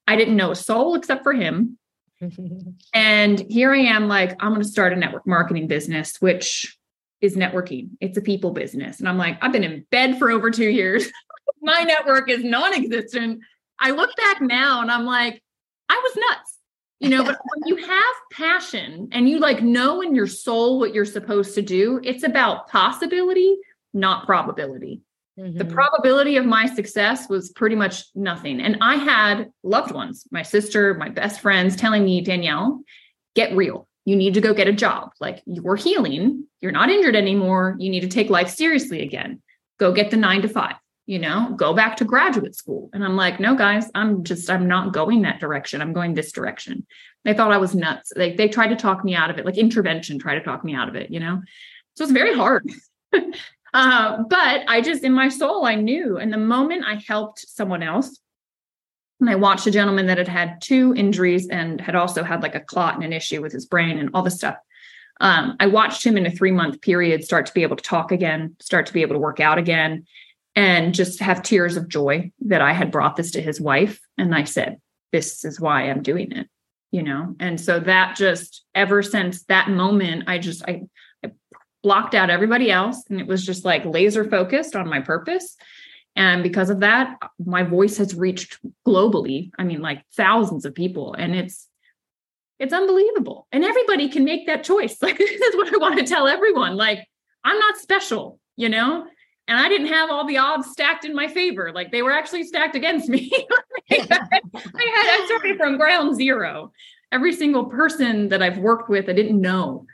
I 0.06 0.14
didn't 0.14 0.36
know 0.36 0.50
a 0.50 0.54
soul 0.54 0.96
except 0.96 1.22
for 1.22 1.32
him. 1.32 1.78
and 2.92 3.40
here 3.48 3.72
I 3.72 3.78
am, 3.78 4.06
like, 4.06 4.36
I'm 4.38 4.50
going 4.50 4.60
to 4.60 4.68
start 4.68 4.92
a 4.92 4.96
network 4.96 5.26
marketing 5.26 5.66
business, 5.66 6.20
which 6.20 6.76
is 7.22 7.36
networking. 7.36 7.88
It's 8.02 8.18
a 8.18 8.20
people 8.20 8.50
business. 8.50 9.00
And 9.00 9.08
I'm 9.08 9.16
like, 9.16 9.38
I've 9.40 9.50
been 9.50 9.64
in 9.64 9.86
bed 9.90 10.18
for 10.18 10.30
over 10.30 10.50
two 10.50 10.68
years. 10.68 11.10
My 11.62 11.80
network 11.84 12.28
is 12.28 12.44
non 12.44 12.74
existent. 12.74 13.40
I 13.80 13.92
look 13.92 14.14
back 14.14 14.42
now 14.42 14.82
and 14.82 14.90
I'm 14.90 15.06
like, 15.06 15.42
I 15.88 15.94
was 16.04 16.16
nuts. 16.16 16.55
You 17.00 17.10
know, 17.10 17.24
but 17.24 17.38
when 17.54 17.68
you 17.68 17.84
have 17.84 18.14
passion 18.32 19.08
and 19.12 19.28
you 19.28 19.38
like 19.38 19.62
know 19.62 20.00
in 20.00 20.14
your 20.14 20.26
soul 20.26 20.78
what 20.78 20.94
you're 20.94 21.04
supposed 21.04 21.54
to 21.54 21.62
do, 21.62 22.00
it's 22.02 22.22
about 22.22 22.68
possibility, 22.68 23.56
not 23.92 24.26
probability. 24.26 25.02
Mm-hmm. 25.38 25.58
The 25.58 25.66
probability 25.66 26.36
of 26.38 26.46
my 26.46 26.66
success 26.66 27.28
was 27.28 27.50
pretty 27.50 27.76
much 27.76 28.04
nothing. 28.14 28.60
And 28.60 28.78
I 28.80 28.96
had 28.96 29.50
loved 29.62 29.92
ones, 29.92 30.24
my 30.30 30.42
sister, 30.42 30.94
my 30.94 31.10
best 31.10 31.40
friends 31.40 31.76
telling 31.76 32.04
me, 32.04 32.22
Danielle, 32.22 32.82
get 33.34 33.54
real. 33.54 33.86
You 34.06 34.16
need 34.16 34.34
to 34.34 34.40
go 34.40 34.54
get 34.54 34.68
a 34.68 34.72
job. 34.72 35.10
Like 35.20 35.42
you're 35.44 35.76
healing, 35.76 36.46
you're 36.60 36.72
not 36.72 36.88
injured 36.88 37.16
anymore. 37.16 37.76
You 37.78 37.90
need 37.90 38.00
to 38.00 38.08
take 38.08 38.30
life 38.30 38.48
seriously 38.48 39.02
again. 39.02 39.42
Go 39.78 39.92
get 39.92 40.10
the 40.10 40.16
nine 40.16 40.40
to 40.42 40.48
five, 40.48 40.76
you 41.06 41.20
know, 41.20 41.54
go 41.56 41.72
back 41.72 41.96
to 41.96 42.04
graduate 42.04 42.56
school. 42.56 42.90
And 42.92 43.04
I'm 43.04 43.16
like, 43.16 43.38
no, 43.38 43.54
guys, 43.54 43.88
I'm 43.94 44.24
just, 44.24 44.50
I'm 44.50 44.66
not 44.66 44.92
going 44.92 45.22
that 45.22 45.40
direction. 45.40 45.80
I'm 45.80 45.92
going 45.92 46.14
this 46.14 46.32
direction. 46.32 46.84
They 47.24 47.32
thought 47.32 47.52
I 47.52 47.58
was 47.58 47.74
nuts. 47.74 48.12
They, 48.14 48.34
they 48.34 48.48
tried 48.48 48.68
to 48.68 48.76
talk 48.76 49.04
me 49.04 49.14
out 49.14 49.30
of 49.30 49.38
it, 49.38 49.46
like 49.46 49.56
intervention, 49.56 50.18
try 50.18 50.34
to 50.34 50.42
talk 50.42 50.64
me 50.64 50.74
out 50.74 50.88
of 50.88 50.96
it, 50.96 51.10
you 51.10 51.20
know? 51.20 51.42
So 51.94 52.04
it's 52.04 52.12
very 52.12 52.34
hard. 52.34 52.68
Uh, 53.74 54.22
but 54.30 54.62
I 54.68 54.80
just, 54.80 55.04
in 55.04 55.12
my 55.12 55.28
soul, 55.28 55.66
I 55.66 55.74
knew. 55.74 56.16
And 56.16 56.32
the 56.32 56.38
moment 56.38 56.86
I 56.86 56.94
helped 56.94 57.40
someone 57.40 57.82
else, 57.82 58.18
and 59.20 59.28
I 59.28 59.34
watched 59.34 59.66
a 59.66 59.70
gentleman 59.70 60.06
that 60.06 60.16
had 60.16 60.28
had 60.28 60.62
two 60.62 60.94
injuries 60.94 61.46
and 61.48 61.78
had 61.78 61.94
also 61.94 62.22
had 62.22 62.42
like 62.42 62.54
a 62.54 62.60
clot 62.60 62.94
and 62.94 63.04
an 63.04 63.12
issue 63.12 63.42
with 63.42 63.52
his 63.52 63.66
brain 63.66 63.98
and 63.98 64.08
all 64.14 64.22
this 64.22 64.36
stuff. 64.36 64.56
Um, 65.20 65.56
I 65.60 65.66
watched 65.66 66.04
him 66.04 66.16
in 66.16 66.24
a 66.24 66.30
three 66.30 66.52
month 66.52 66.80
period 66.80 67.22
start 67.22 67.44
to 67.46 67.52
be 67.52 67.62
able 67.62 67.76
to 67.76 67.84
talk 67.84 68.12
again, 68.12 68.56
start 68.60 68.86
to 68.86 68.94
be 68.94 69.02
able 69.02 69.14
to 69.14 69.20
work 69.20 69.40
out 69.40 69.58
again, 69.58 70.06
and 70.56 70.94
just 70.94 71.20
have 71.20 71.42
tears 71.42 71.76
of 71.76 71.86
joy 71.86 72.32
that 72.40 72.62
I 72.62 72.72
had 72.72 72.90
brought 72.90 73.14
this 73.14 73.32
to 73.32 73.42
his 73.42 73.60
wife. 73.60 74.00
And 74.16 74.34
I 74.34 74.44
said, 74.44 74.78
This 75.12 75.44
is 75.44 75.60
why 75.60 75.82
I'm 75.82 76.02
doing 76.02 76.32
it, 76.32 76.48
you 76.90 77.02
know? 77.02 77.36
And 77.38 77.60
so 77.60 77.78
that 77.80 78.16
just 78.16 78.64
ever 78.74 79.02
since 79.02 79.44
that 79.44 79.68
moment, 79.68 80.24
I 80.26 80.38
just, 80.38 80.64
I, 80.66 80.84
I 81.22 81.32
blocked 81.82 82.14
out 82.14 82.30
everybody 82.30 82.70
else 82.72 83.04
and 83.10 83.20
it 83.20 83.26
was 83.26 83.44
just 83.44 83.64
like 83.64 83.84
laser 83.84 84.28
focused 84.28 84.74
on 84.74 84.88
my 84.88 85.00
purpose. 85.00 85.56
And 86.16 86.42
because 86.42 86.70
of 86.70 86.80
that 86.80 87.18
my 87.38 87.62
voice 87.62 87.98
has 87.98 88.14
reached 88.14 88.58
globally 88.86 89.50
i 89.58 89.64
mean 89.64 89.82
like 89.82 90.02
thousands 90.16 90.64
of 90.64 90.74
people 90.74 91.12
and 91.12 91.36
it's 91.36 91.68
it's 92.58 92.72
unbelievable. 92.72 93.46
And 93.52 93.62
everybody 93.62 94.08
can 94.08 94.24
make 94.24 94.46
that 94.46 94.64
choice. 94.64 94.96
Like 95.02 95.18
this 95.18 95.30
is 95.30 95.56
what 95.56 95.74
i 95.74 95.76
want 95.76 95.98
to 95.98 96.06
tell 96.06 96.26
everyone. 96.26 96.74
Like 96.74 97.06
i'm 97.44 97.58
not 97.58 97.76
special 97.76 98.40
you 98.56 98.70
know 98.70 99.06
and 99.48 99.58
i 99.58 99.68
didn't 99.68 99.88
have 99.88 100.10
all 100.10 100.26
the 100.26 100.38
odds 100.38 100.70
stacked 100.70 101.04
in 101.04 101.14
my 101.14 101.28
favor 101.28 101.72
like 101.72 101.90
they 101.90 102.02
were 102.02 102.12
actually 102.12 102.44
stacked 102.44 102.76
against 102.76 103.08
me 103.08 103.30
I, 103.90 103.96
had, 104.08 104.40
I 104.52 105.24
started 105.26 105.56
from 105.56 105.76
ground 105.76 106.16
zero 106.16 106.72
every 107.12 107.32
single 107.32 107.66
person 107.66 108.28
that 108.28 108.42
i've 108.42 108.58
worked 108.58 108.88
with 108.88 109.08
i 109.08 109.12
didn't 109.12 109.40
know 109.40 109.86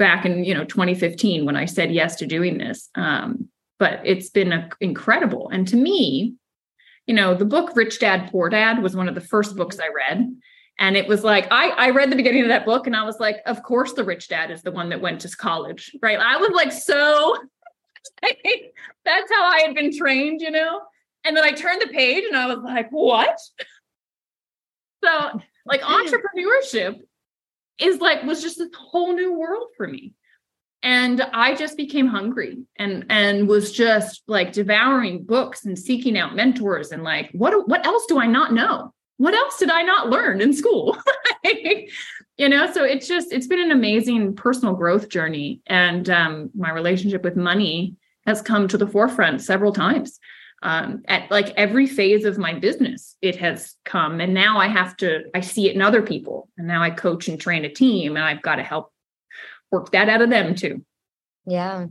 back 0.00 0.24
in 0.24 0.42
you 0.42 0.54
know 0.54 0.64
2015 0.64 1.44
when 1.44 1.54
I 1.54 1.66
said 1.66 1.92
yes 1.92 2.16
to 2.16 2.26
doing 2.26 2.58
this. 2.58 2.88
Um, 2.96 3.48
but 3.78 4.00
it's 4.04 4.30
been 4.30 4.52
a, 4.52 4.68
incredible. 4.80 5.48
And 5.50 5.68
to 5.68 5.76
me, 5.76 6.34
you 7.06 7.14
know, 7.14 7.34
the 7.34 7.44
book 7.44 7.76
Rich 7.76 8.00
Dad 8.00 8.30
Poor 8.32 8.48
Dad 8.48 8.82
was 8.82 8.96
one 8.96 9.08
of 9.08 9.14
the 9.14 9.20
first 9.20 9.56
books 9.56 9.78
I 9.78 9.88
read. 9.94 10.34
And 10.78 10.96
it 10.96 11.06
was 11.06 11.22
like, 11.22 11.46
I, 11.50 11.68
I 11.68 11.90
read 11.90 12.10
the 12.10 12.16
beginning 12.16 12.42
of 12.42 12.48
that 12.48 12.64
book 12.64 12.86
and 12.86 12.96
I 12.96 13.04
was 13.04 13.20
like, 13.20 13.42
of 13.44 13.62
course, 13.62 13.92
the 13.92 14.02
rich 14.02 14.28
dad 14.28 14.50
is 14.50 14.62
the 14.62 14.72
one 14.72 14.88
that 14.88 15.02
went 15.02 15.20
to 15.20 15.36
college, 15.36 15.94
right? 16.00 16.18
I 16.18 16.38
was 16.38 16.52
like, 16.52 16.72
so 16.72 17.36
that's 19.04 19.32
how 19.32 19.44
I 19.44 19.62
had 19.66 19.74
been 19.74 19.96
trained, 19.96 20.40
you 20.40 20.50
know? 20.50 20.80
And 21.24 21.36
then 21.36 21.44
I 21.44 21.52
turned 21.52 21.82
the 21.82 21.88
page 21.88 22.24
and 22.26 22.36
I 22.36 22.46
was 22.46 22.64
like, 22.64 22.90
what? 22.90 23.38
So, 25.04 25.40
like, 25.66 25.82
entrepreneurship 25.82 27.00
is 27.80 28.00
like 28.00 28.22
was 28.24 28.42
just 28.42 28.58
this 28.58 28.68
whole 28.76 29.14
new 29.14 29.38
world 29.38 29.68
for 29.76 29.88
me 29.88 30.12
and 30.82 31.20
i 31.32 31.54
just 31.54 31.76
became 31.76 32.06
hungry 32.06 32.58
and 32.76 33.06
and 33.10 33.48
was 33.48 33.72
just 33.72 34.22
like 34.26 34.52
devouring 34.52 35.24
books 35.24 35.64
and 35.64 35.78
seeking 35.78 36.16
out 36.16 36.34
mentors 36.34 36.92
and 36.92 37.02
like 37.02 37.30
what 37.32 37.68
what 37.68 37.84
else 37.86 38.04
do 38.06 38.18
i 38.18 38.26
not 38.26 38.52
know 38.52 38.92
what 39.16 39.34
else 39.34 39.58
did 39.58 39.70
i 39.70 39.82
not 39.82 40.08
learn 40.08 40.40
in 40.40 40.52
school 40.52 40.96
you 42.40 42.48
know 42.48 42.72
so 42.72 42.84
it's 42.84 43.06
just 43.06 43.32
it's 43.32 43.46
been 43.46 43.60
an 43.60 43.70
amazing 43.70 44.34
personal 44.34 44.74
growth 44.74 45.10
journey. 45.10 45.60
And 45.66 46.08
um, 46.08 46.50
my 46.54 46.70
relationship 46.70 47.22
with 47.22 47.36
money 47.36 47.96
has 48.26 48.40
come 48.40 48.66
to 48.68 48.78
the 48.78 48.86
forefront 48.86 49.42
several 49.42 49.72
times. 49.72 50.18
Um, 50.62 51.02
at 51.08 51.30
like 51.30 51.54
every 51.56 51.86
phase 51.86 52.24
of 52.24 52.36
my 52.36 52.54
business 52.54 53.16
it 53.20 53.36
has 53.36 53.76
come. 53.84 54.20
And 54.20 54.32
now 54.32 54.58
i 54.58 54.68
have 54.68 54.96
to 54.98 55.24
i 55.34 55.40
see 55.40 55.68
it 55.68 55.74
in 55.74 55.82
other 55.82 56.00
people. 56.00 56.48
And 56.56 56.66
now 56.66 56.82
i 56.82 56.90
coach 56.90 57.28
and 57.28 57.38
train 57.38 57.66
a 57.66 57.68
team 57.68 58.16
and 58.16 58.24
i've 58.24 58.42
got 58.42 58.56
to 58.56 58.62
help 58.62 58.90
work 59.70 59.92
that 59.92 60.08
out 60.08 60.22
of 60.22 60.30
them 60.30 60.54
too. 60.54 60.82
Yeah 61.44 61.86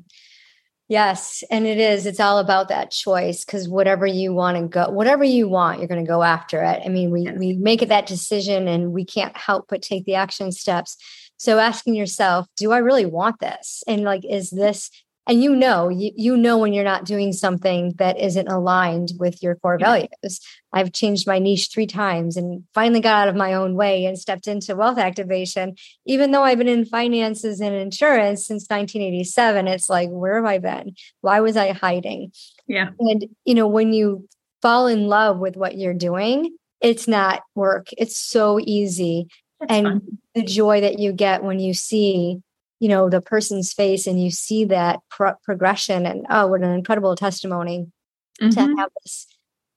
yes 0.89 1.43
and 1.49 1.65
it 1.65 1.77
is 1.77 2.05
it's 2.05 2.19
all 2.19 2.39
about 2.39 2.67
that 2.67 2.91
choice 2.91 3.45
because 3.45 3.69
whatever 3.69 4.05
you 4.05 4.33
want 4.33 4.57
to 4.57 4.67
go 4.67 4.89
whatever 4.89 5.23
you 5.23 5.47
want 5.47 5.79
you're 5.79 5.87
going 5.87 6.03
to 6.03 6.09
go 6.09 6.23
after 6.23 6.61
it. 6.61 6.81
I 6.83 6.89
mean 6.89 7.11
we 7.11 7.21
yes. 7.21 7.37
we 7.37 7.53
make 7.53 7.81
it 7.81 7.89
that 7.89 8.07
decision 8.07 8.67
and 8.67 8.91
we 8.91 9.05
can't 9.05 9.37
help 9.37 9.67
but 9.69 9.81
take 9.81 10.03
the 10.05 10.15
action 10.15 10.51
steps. 10.51 10.97
So 11.37 11.59
asking 11.59 11.95
yourself 11.95 12.47
do 12.57 12.71
i 12.71 12.79
really 12.79 13.05
want 13.05 13.39
this? 13.39 13.83
And 13.87 14.01
like 14.01 14.25
is 14.25 14.51
mm. 14.51 14.57
this 14.57 14.89
and 15.29 15.43
you 15.43 15.55
know 15.55 15.89
you, 15.89 16.11
you 16.15 16.35
know 16.35 16.57
when 16.57 16.73
you're 16.73 16.83
not 16.83 17.05
doing 17.05 17.31
something 17.31 17.93
that 17.97 18.19
isn't 18.19 18.47
aligned 18.47 19.13
with 19.19 19.41
your 19.43 19.55
core 19.55 19.77
values. 19.77 20.41
I've 20.73 20.91
changed 20.91 21.27
my 21.27 21.37
niche 21.37 21.69
three 21.71 21.85
times 21.85 22.35
and 22.35 22.63
finally 22.73 22.99
got 22.99 23.21
out 23.21 23.27
of 23.27 23.35
my 23.35 23.53
own 23.53 23.75
way 23.75 24.05
and 24.05 24.17
stepped 24.17 24.47
into 24.47 24.75
wealth 24.75 24.97
activation. 24.97 25.75
Even 26.05 26.31
though 26.31 26.43
i've 26.43 26.57
been 26.57 26.67
in 26.67 26.83
finances 26.83 27.61
and 27.61 27.75
insurance 27.75 28.47
since 28.47 28.65
1987 28.67 29.67
it's 29.67 29.89
like 29.89 30.09
where 30.09 30.35
have 30.37 30.45
i 30.45 30.57
been? 30.57 30.95
Why 31.21 31.39
was 31.39 31.55
i 31.55 31.71
hiding? 31.71 32.31
Yeah. 32.67 32.89
And 32.99 33.27
you 33.45 33.53
know 33.53 33.67
when 33.67 33.93
you 33.93 34.27
fall 34.63 34.87
in 34.87 35.07
love 35.07 35.37
with 35.37 35.55
what 35.55 35.77
you're 35.77 35.93
doing 35.93 36.55
it's 36.81 37.07
not 37.07 37.41
work. 37.55 37.89
It's 37.97 38.17
so 38.17 38.57
easy. 38.61 39.27
That's 39.59 39.73
and 39.73 39.85
fun. 39.85 40.17
the 40.33 40.43
joy 40.43 40.79
that 40.81 40.97
you 40.97 41.11
get 41.11 41.43
when 41.43 41.59
you 41.59 41.73
see 41.73 42.41
you 42.79 42.87
know 42.87 43.09
the 43.09 43.21
person's 43.21 43.73
face 43.73 44.07
and 44.07 44.21
you 44.21 44.31
see 44.31 44.65
that 44.65 44.99
pro- 45.09 45.35
progression 45.43 46.05
and 46.05 46.25
oh 46.29 46.47
what 46.47 46.61
an 46.61 46.71
incredible 46.71 47.15
testimony 47.15 47.87
mm-hmm. 48.41 48.49
to 48.49 48.59
have 48.77 48.89
this 49.03 49.27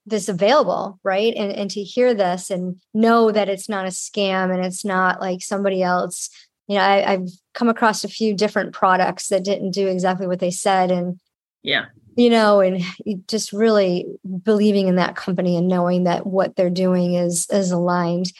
this 0.07 0.29
available 0.29 0.99
right? 1.05 1.35
And 1.37 1.53
and 1.53 1.71
to 1.71 1.83
hear 1.83 2.15
this 2.15 2.51
and 2.51 2.81
know 2.93 3.31
that 3.31 3.49
it's 3.49 3.69
not 3.69 3.87
a 3.87 3.91
scam 3.91 4.53
and 4.53 4.65
it's 4.65 4.85
not 4.85 5.21
like 5.21 5.43
somebody 5.43 5.83
else. 5.83 6.31
You 6.69 6.77
know 6.77 6.85
I, 6.85 7.13
i've 7.13 7.29
come 7.55 7.69
across 7.69 8.05
a 8.05 8.09
few 8.09 8.35
different 8.35 8.73
products 8.73 9.29
that 9.29 9.45
didn't 9.45 9.73
do 9.73 9.89
exactly 9.89 10.27
what 10.27 10.39
they 10.39 10.53
said 10.53 10.91
and 10.91 11.19
yeah. 11.63 11.87
you 12.17 12.31
know 12.31 12.61
and 12.61 12.83
just 13.27 13.53
really 13.53 14.07
believing 14.43 14.87
in 14.87 14.95
that 14.95 15.17
company 15.17 15.57
and 15.57 15.69
knowing 15.69 16.05
that 16.05 16.25
what 16.25 16.55
they're 16.55 16.71
doing 16.71 17.15
is 17.15 17.49
is 17.51 17.73
aligned 17.73 18.33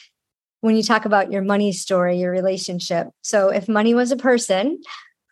when 0.63 0.77
you 0.77 0.83
talk 0.83 1.05
about 1.05 1.31
your 1.31 1.43
money 1.43 1.73
story, 1.73 2.19
your 2.19 2.31
relationship. 2.31 3.09
So, 3.21 3.51
if 3.51 3.69
money 3.69 3.95
was 3.95 4.13
a 4.13 4.17
person, 4.17 4.81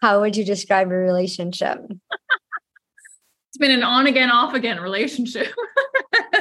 how 0.03 0.21
would 0.21 0.37
you 0.37 0.45
describe 0.45 0.91
your 0.91 1.03
relationship? 1.03 1.79
it's 1.89 3.59
been 3.59 3.71
an 3.71 3.85
on 3.85 4.07
again, 4.07 4.31
off 4.31 4.55
again 4.55 4.81
relationship. 4.81 5.49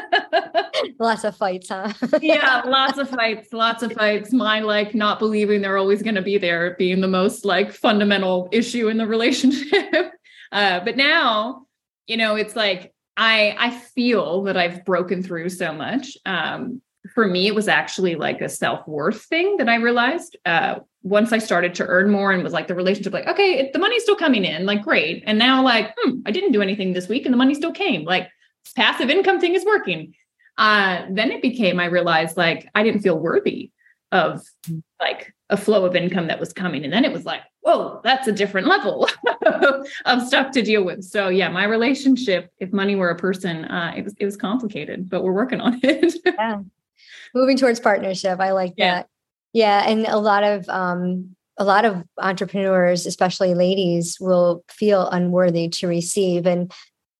lots 1.00 1.24
of 1.24 1.38
fights, 1.38 1.70
huh? 1.70 1.94
yeah, 2.20 2.64
lots 2.66 2.98
of 2.98 3.10
fights, 3.10 3.54
lots 3.54 3.84
of 3.84 3.94
fights. 3.94 4.34
My 4.34 4.60
like 4.62 4.96
not 4.96 5.20
believing 5.20 5.62
they're 5.62 5.78
always 5.78 6.02
going 6.02 6.16
to 6.16 6.24
be 6.24 6.40
there 6.40 6.76
being 6.80 7.00
the 7.00 7.08
most 7.08 7.46
like 7.46 7.72
fundamental 7.72 8.50
issue 8.52 8.90
in 8.90 8.98
the 8.98 9.08
relationship. 9.08 10.14
Uh, 10.52 10.84
but 10.84 10.98
now, 10.98 11.68
you 12.08 12.18
know, 12.18 12.36
it's 12.36 12.56
like 12.56 12.92
I 13.16 13.56
I 13.60 13.70
feel 13.70 14.46
that 14.46 14.58
I've 14.58 14.84
broken 14.84 15.22
through 15.22 15.50
so 15.50 15.72
much. 15.72 16.18
Um, 16.26 16.82
for 17.14 17.28
me, 17.28 17.48
it 17.48 17.56
was 17.56 17.68
actually 17.68 18.16
like 18.16 18.42
a 18.42 18.50
self 18.50 18.88
worth 18.88 19.24
thing 19.24 19.58
that 19.58 19.70
I 19.70 19.76
realized 19.76 20.38
uh, 20.46 20.80
once 21.02 21.32
I 21.32 21.38
started 21.38 21.74
to 21.76 21.86
earn 21.86 22.10
more 22.10 22.32
and 22.32 22.44
was 22.44 22.54
like 22.54 22.68
the 22.68 22.76
relationship, 22.76 23.14
like, 23.14 23.28
okay, 23.28 23.60
it, 23.60 23.74
the 23.74 23.80
money's 23.80 24.04
still 24.04 24.16
coming 24.16 24.44
in, 24.44 24.66
like, 24.66 24.84
great. 24.84 25.24
And 25.26 25.40
now, 25.40 25.64
like, 25.64 25.94
hmm, 25.98 26.20
I 26.26 26.32
didn't 26.32 26.52
do 26.52 26.62
anything 26.62 26.94
this 26.94 27.08
week 27.08 27.26
and 27.26 27.34
the 27.34 27.38
money 27.38 27.54
still 27.54 27.72
came. 27.72 28.04
Like, 28.04 28.30
passive 28.76 29.10
income 29.10 29.40
thing 29.40 29.56
is 29.56 29.66
working. 29.66 30.14
Uh, 30.58 31.06
then 31.10 31.32
it 31.32 31.42
became, 31.42 31.80
I 31.80 31.86
realized, 31.86 32.36
like, 32.36 32.70
I 32.76 32.84
didn't 32.84 33.02
feel 33.02 33.18
worthy 33.18 33.72
of 34.12 34.42
like 35.00 35.34
a 35.52 35.56
flow 35.56 35.86
of 35.86 35.96
income 35.96 36.28
that 36.28 36.40
was 36.40 36.52
coming. 36.52 36.84
And 36.84 36.92
then 36.92 37.06
it 37.06 37.14
was 37.14 37.26
like, 37.26 37.42
whoa, 37.62 38.02
that's 38.04 38.28
a 38.28 38.32
different 38.32 38.68
level 38.68 39.08
of 40.06 40.28
stuff 40.28 40.52
to 40.52 40.64
deal 40.64 40.84
with. 40.84 41.04
So 41.04 41.30
yeah, 41.30 41.48
my 41.48 41.64
relationship, 41.64 42.52
if 42.58 42.74
money 42.74 42.96
were 42.96 43.12
a 43.12 43.16
person, 43.16 43.66
uh, 43.66 43.94
it 43.96 44.04
was 44.04 44.16
it 44.20 44.26
was 44.26 44.36
complicated, 44.36 45.10
but 45.10 45.24
we're 45.24 45.32
working 45.32 45.62
on 45.62 45.80
it. 45.84 46.16
yeah 46.26 46.62
moving 47.34 47.58
towards 47.58 47.80
partnership. 47.80 48.40
I 48.40 48.52
like 48.52 48.74
yeah. 48.78 48.96
that. 48.96 49.08
Yeah. 49.54 49.84
And 49.88 50.06
a 50.06 50.18
lot 50.18 50.44
of, 50.44 50.68
um, 50.70 51.36
a 51.58 51.64
lot 51.64 51.84
of 51.86 52.04
entrepreneurs, 52.18 53.06
especially 53.06 53.54
ladies, 53.54 54.18
will 54.20 54.64
feel 54.70 55.10
unworthy 55.10 55.68
to 55.70 55.88
receive. 55.88 56.46
And 56.46 56.72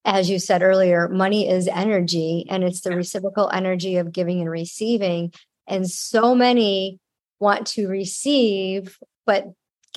as 0.06 0.30
you 0.30 0.40
said 0.40 0.64
earlier, 0.64 1.10
money 1.10 1.50
is 1.50 1.68
energy 1.68 2.46
and 2.50 2.64
it's 2.64 2.82
the 2.82 2.96
reciprocal 2.96 3.50
energy 3.52 3.98
of 3.98 4.14
giving 4.14 4.40
and 4.40 4.50
receiving. 4.50 5.34
And 5.68 5.90
so 5.90 6.34
many 6.34 7.00
want 7.40 7.68
to 7.68 7.88
receive, 7.88 8.98
but 9.26 9.46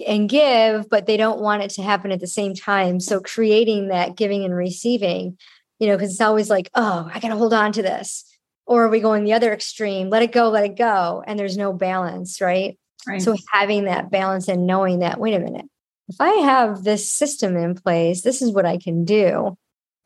and 0.07 0.28
give, 0.28 0.88
but 0.88 1.07
they 1.07 1.16
don't 1.16 1.40
want 1.40 1.62
it 1.62 1.70
to 1.70 1.83
happen 1.83 2.12
at 2.12 2.20
the 2.20 2.26
same 2.26 2.55
time. 2.55 2.98
So 2.98 3.20
creating 3.20 3.88
that 3.88 4.16
giving 4.16 4.44
and 4.44 4.55
receiving, 4.55 5.38
you 5.78 5.87
know, 5.87 5.96
because 5.96 6.12
it's 6.12 6.20
always 6.20 6.50
like, 6.50 6.70
oh, 6.74 7.09
I 7.12 7.20
got 7.20 7.28
to 7.28 7.37
hold 7.37 7.52
on 7.52 7.72
to 7.72 7.83
this 7.83 8.24
or 8.66 8.85
are 8.85 8.88
we 8.88 9.01
going 9.01 9.25
the 9.25 9.33
other 9.33 9.53
extreme? 9.53 10.11
Let 10.11 10.22
it 10.22 10.33
go 10.33 10.51
let 10.51 10.64
it 10.64 10.77
go. 10.77 11.22
And 11.27 11.38
there's 11.38 11.57
no 11.57 11.72
balance 11.72 12.40
right, 12.40 12.79
right. 13.07 13.20
so 13.20 13.37
having 13.53 13.85
that 13.85 14.11
balance 14.11 14.48
and 14.48 14.66
knowing 14.66 15.01
that 15.01 15.20
wait 15.20 15.35
a 15.35 15.40
minute 15.40 15.66
if 16.09 16.20
i 16.20 16.31
have 16.31 16.85
this 16.85 17.09
system 17.09 17.57
in 17.57 17.75
place 17.75 18.22
this 18.22 18.42
is 18.42 18.53
what 18.53 18.66
i 18.66 18.77
can 18.79 19.05
do. 19.05 19.57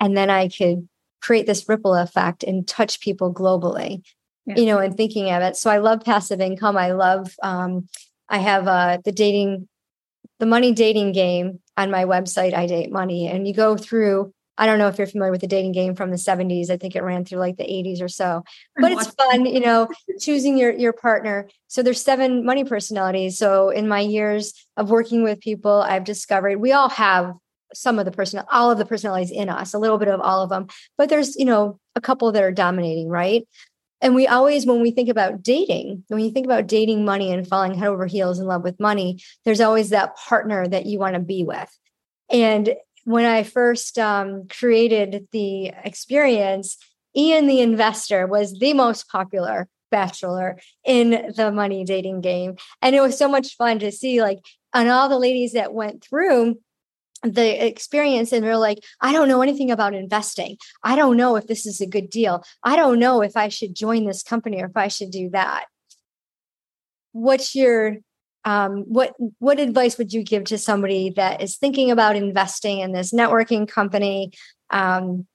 And 0.00 0.16
then 0.16 0.30
i 0.30 0.48
could 0.48 0.88
create 1.22 1.46
this 1.46 1.68
ripple 1.68 1.94
effect 1.94 2.42
and 2.42 2.68
touch 2.68 3.00
people 3.00 3.32
globally 3.32 4.02
yeah. 4.46 4.56
you 4.56 4.66
know 4.66 4.78
and 4.78 4.96
thinking 4.96 5.30
of 5.30 5.42
it. 5.42 5.56
So 5.56 5.70
i 5.70 5.78
love 5.78 6.04
passive 6.04 6.40
income. 6.40 6.76
I 6.76 6.92
love 6.92 7.34
um, 7.42 7.88
i 8.28 8.38
have 8.38 8.66
uh, 8.66 8.98
the 9.04 9.12
dating 9.12 9.68
the 10.38 10.46
money 10.46 10.72
dating 10.72 11.12
game 11.12 11.60
on 11.76 11.90
my 11.90 12.04
website 12.04 12.54
i 12.54 12.66
date 12.66 12.90
money. 12.90 13.26
And 13.28 13.46
you 13.46 13.54
go 13.54 13.76
through 13.76 14.32
I 14.58 14.66
don't 14.66 14.78
know 14.78 14.88
if 14.88 14.98
you're 14.98 15.06
familiar 15.06 15.30
with 15.30 15.42
the 15.42 15.46
dating 15.46 15.72
game 15.72 15.94
from 15.94 16.10
the 16.10 16.16
70s. 16.16 16.70
I 16.70 16.76
think 16.76 16.96
it 16.96 17.02
ran 17.02 17.24
through 17.24 17.38
like 17.38 17.56
the 17.56 17.64
80s 17.64 18.00
or 18.00 18.08
so. 18.08 18.42
But 18.80 18.92
it's 18.92 19.08
fun, 19.08 19.46
you 19.46 19.60
know, 19.60 19.88
choosing 20.20 20.56
your 20.58 20.72
your 20.72 20.92
partner. 20.92 21.48
So 21.68 21.82
there's 21.82 22.02
seven 22.02 22.44
money 22.44 22.64
personalities. 22.64 23.38
So 23.38 23.70
in 23.70 23.88
my 23.88 24.00
years 24.00 24.52
of 24.76 24.90
working 24.90 25.22
with 25.22 25.40
people, 25.40 25.82
I've 25.82 26.04
discovered 26.04 26.60
we 26.60 26.72
all 26.72 26.90
have 26.90 27.34
some 27.74 27.98
of 27.98 28.04
the 28.04 28.12
person 28.12 28.42
all 28.50 28.70
of 28.70 28.78
the 28.78 28.86
personalities 28.86 29.30
in 29.30 29.48
us, 29.48 29.74
a 29.74 29.78
little 29.78 29.98
bit 29.98 30.08
of 30.08 30.20
all 30.20 30.42
of 30.42 30.50
them. 30.50 30.68
But 30.96 31.08
there's, 31.08 31.36
you 31.36 31.44
know, 31.44 31.78
a 31.94 32.00
couple 32.00 32.30
that 32.32 32.42
are 32.42 32.52
dominating, 32.52 33.08
right? 33.08 33.46
And 34.00 34.14
we 34.14 34.26
always, 34.26 34.66
when 34.66 34.82
we 34.82 34.90
think 34.90 35.08
about 35.08 35.42
dating, 35.42 36.04
when 36.08 36.22
you 36.22 36.30
think 36.30 36.46
about 36.46 36.66
dating 36.66 37.04
money 37.04 37.32
and 37.32 37.48
falling 37.48 37.74
head 37.74 37.88
over 37.88 38.06
heels 38.06 38.38
in 38.38 38.46
love 38.46 38.62
with 38.62 38.78
money, 38.78 39.20
there's 39.44 39.60
always 39.60 39.90
that 39.90 40.16
partner 40.16 40.68
that 40.68 40.86
you 40.86 40.98
want 40.98 41.14
to 41.14 41.20
be 41.20 41.44
with. 41.44 41.70
And 42.28 42.74
when 43.06 43.24
I 43.24 43.44
first 43.44 44.00
um, 44.00 44.48
created 44.48 45.28
the 45.30 45.68
experience, 45.84 46.76
Ian 47.16 47.46
the 47.46 47.60
investor 47.60 48.26
was 48.26 48.58
the 48.58 48.72
most 48.72 49.08
popular 49.08 49.68
bachelor 49.92 50.58
in 50.84 51.32
the 51.36 51.52
money 51.52 51.84
dating 51.84 52.20
game. 52.20 52.56
And 52.82 52.96
it 52.96 53.00
was 53.00 53.16
so 53.16 53.28
much 53.28 53.54
fun 53.54 53.78
to 53.78 53.92
see, 53.92 54.20
like, 54.20 54.40
on 54.74 54.88
all 54.88 55.08
the 55.08 55.20
ladies 55.20 55.52
that 55.52 55.72
went 55.72 56.02
through 56.02 56.58
the 57.22 57.66
experience 57.66 58.30
and 58.30 58.44
they're 58.44 58.58
like 58.58 58.78
i 59.00 59.10
don't 59.10 59.26
know 59.26 59.40
anything 59.40 59.70
about 59.70 59.94
investing. 59.94 60.58
I 60.84 60.96
don't 60.96 61.16
know 61.16 61.36
if 61.36 61.46
this 61.46 61.64
is 61.64 61.80
a 61.80 61.86
good 61.86 62.10
deal. 62.10 62.44
I 62.62 62.76
don't 62.76 62.98
know 62.98 63.22
if 63.22 63.36
i 63.36 63.48
should 63.48 63.74
join 63.74 64.04
this 64.04 64.22
company 64.22 64.60
or 64.60 64.66
if 64.66 64.76
i 64.76 64.88
should 64.88 65.10
do 65.10 65.30
that. 65.30 65.64
What's 67.12 67.54
your 67.54 67.96
um, 68.46 68.84
what 68.86 69.12
what 69.40 69.58
advice 69.58 69.98
would 69.98 70.12
you 70.12 70.22
give 70.22 70.44
to 70.44 70.56
somebody 70.56 71.10
that 71.16 71.42
is 71.42 71.56
thinking 71.56 71.90
about 71.90 72.14
investing 72.14 72.78
in 72.78 72.92
this 72.92 73.12
networking 73.12 73.68
company? 73.68 74.32
Um, 74.70 75.26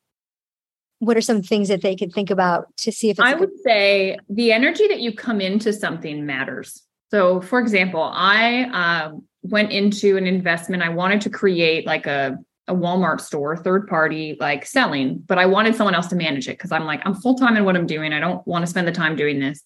what 1.00 1.18
are 1.18 1.22
some 1.22 1.44
things 1.44 1.68
that 1.68 1.82
they 1.82 1.96
could 1.96 2.14
think 2.14 2.30
about 2.30 2.68
to 2.78 2.92
see 2.92 3.10
if 3.10 3.20
it's 3.20 3.28
I 3.28 3.34
would 3.34 3.52
say 3.64 4.18
the 4.30 4.54
energy 4.54 4.88
that 4.88 5.02
you 5.02 5.14
come 5.14 5.42
into 5.42 5.74
something 5.74 6.26
matters. 6.26 6.84
So, 7.10 7.42
for 7.42 7.60
example, 7.60 8.02
I 8.02 8.64
uh, 8.72 9.18
went 9.42 9.72
into 9.72 10.16
an 10.16 10.26
investment. 10.26 10.82
I 10.82 10.90
wanted 10.90 11.20
to 11.22 11.30
create 11.30 11.86
like 11.86 12.08
a 12.08 12.38
a 12.68 12.76
Walmart 12.76 13.20
store, 13.20 13.58
third 13.58 13.88
party, 13.88 14.38
like 14.40 14.66
selling, 14.66 15.18
but 15.28 15.38
I 15.38 15.48
wanted 15.48 15.76
someone 15.76 15.96
else 15.96 16.08
to 16.08 16.16
manage 16.16 16.48
it 16.48 16.58
because 16.58 16.72
I'm 16.72 16.86
like, 16.86 17.02
I'm 17.04 17.16
full 17.16 17.36
time 17.36 17.58
in 17.58 17.66
what 17.66 17.76
I'm 17.76 17.88
doing. 17.88 18.14
I 18.14 18.22
don't 18.22 18.46
want 18.48 18.64
to 18.64 18.68
spend 18.68 18.88
the 18.88 18.94
time 18.94 19.18
doing 19.18 19.40
this. 19.40 19.62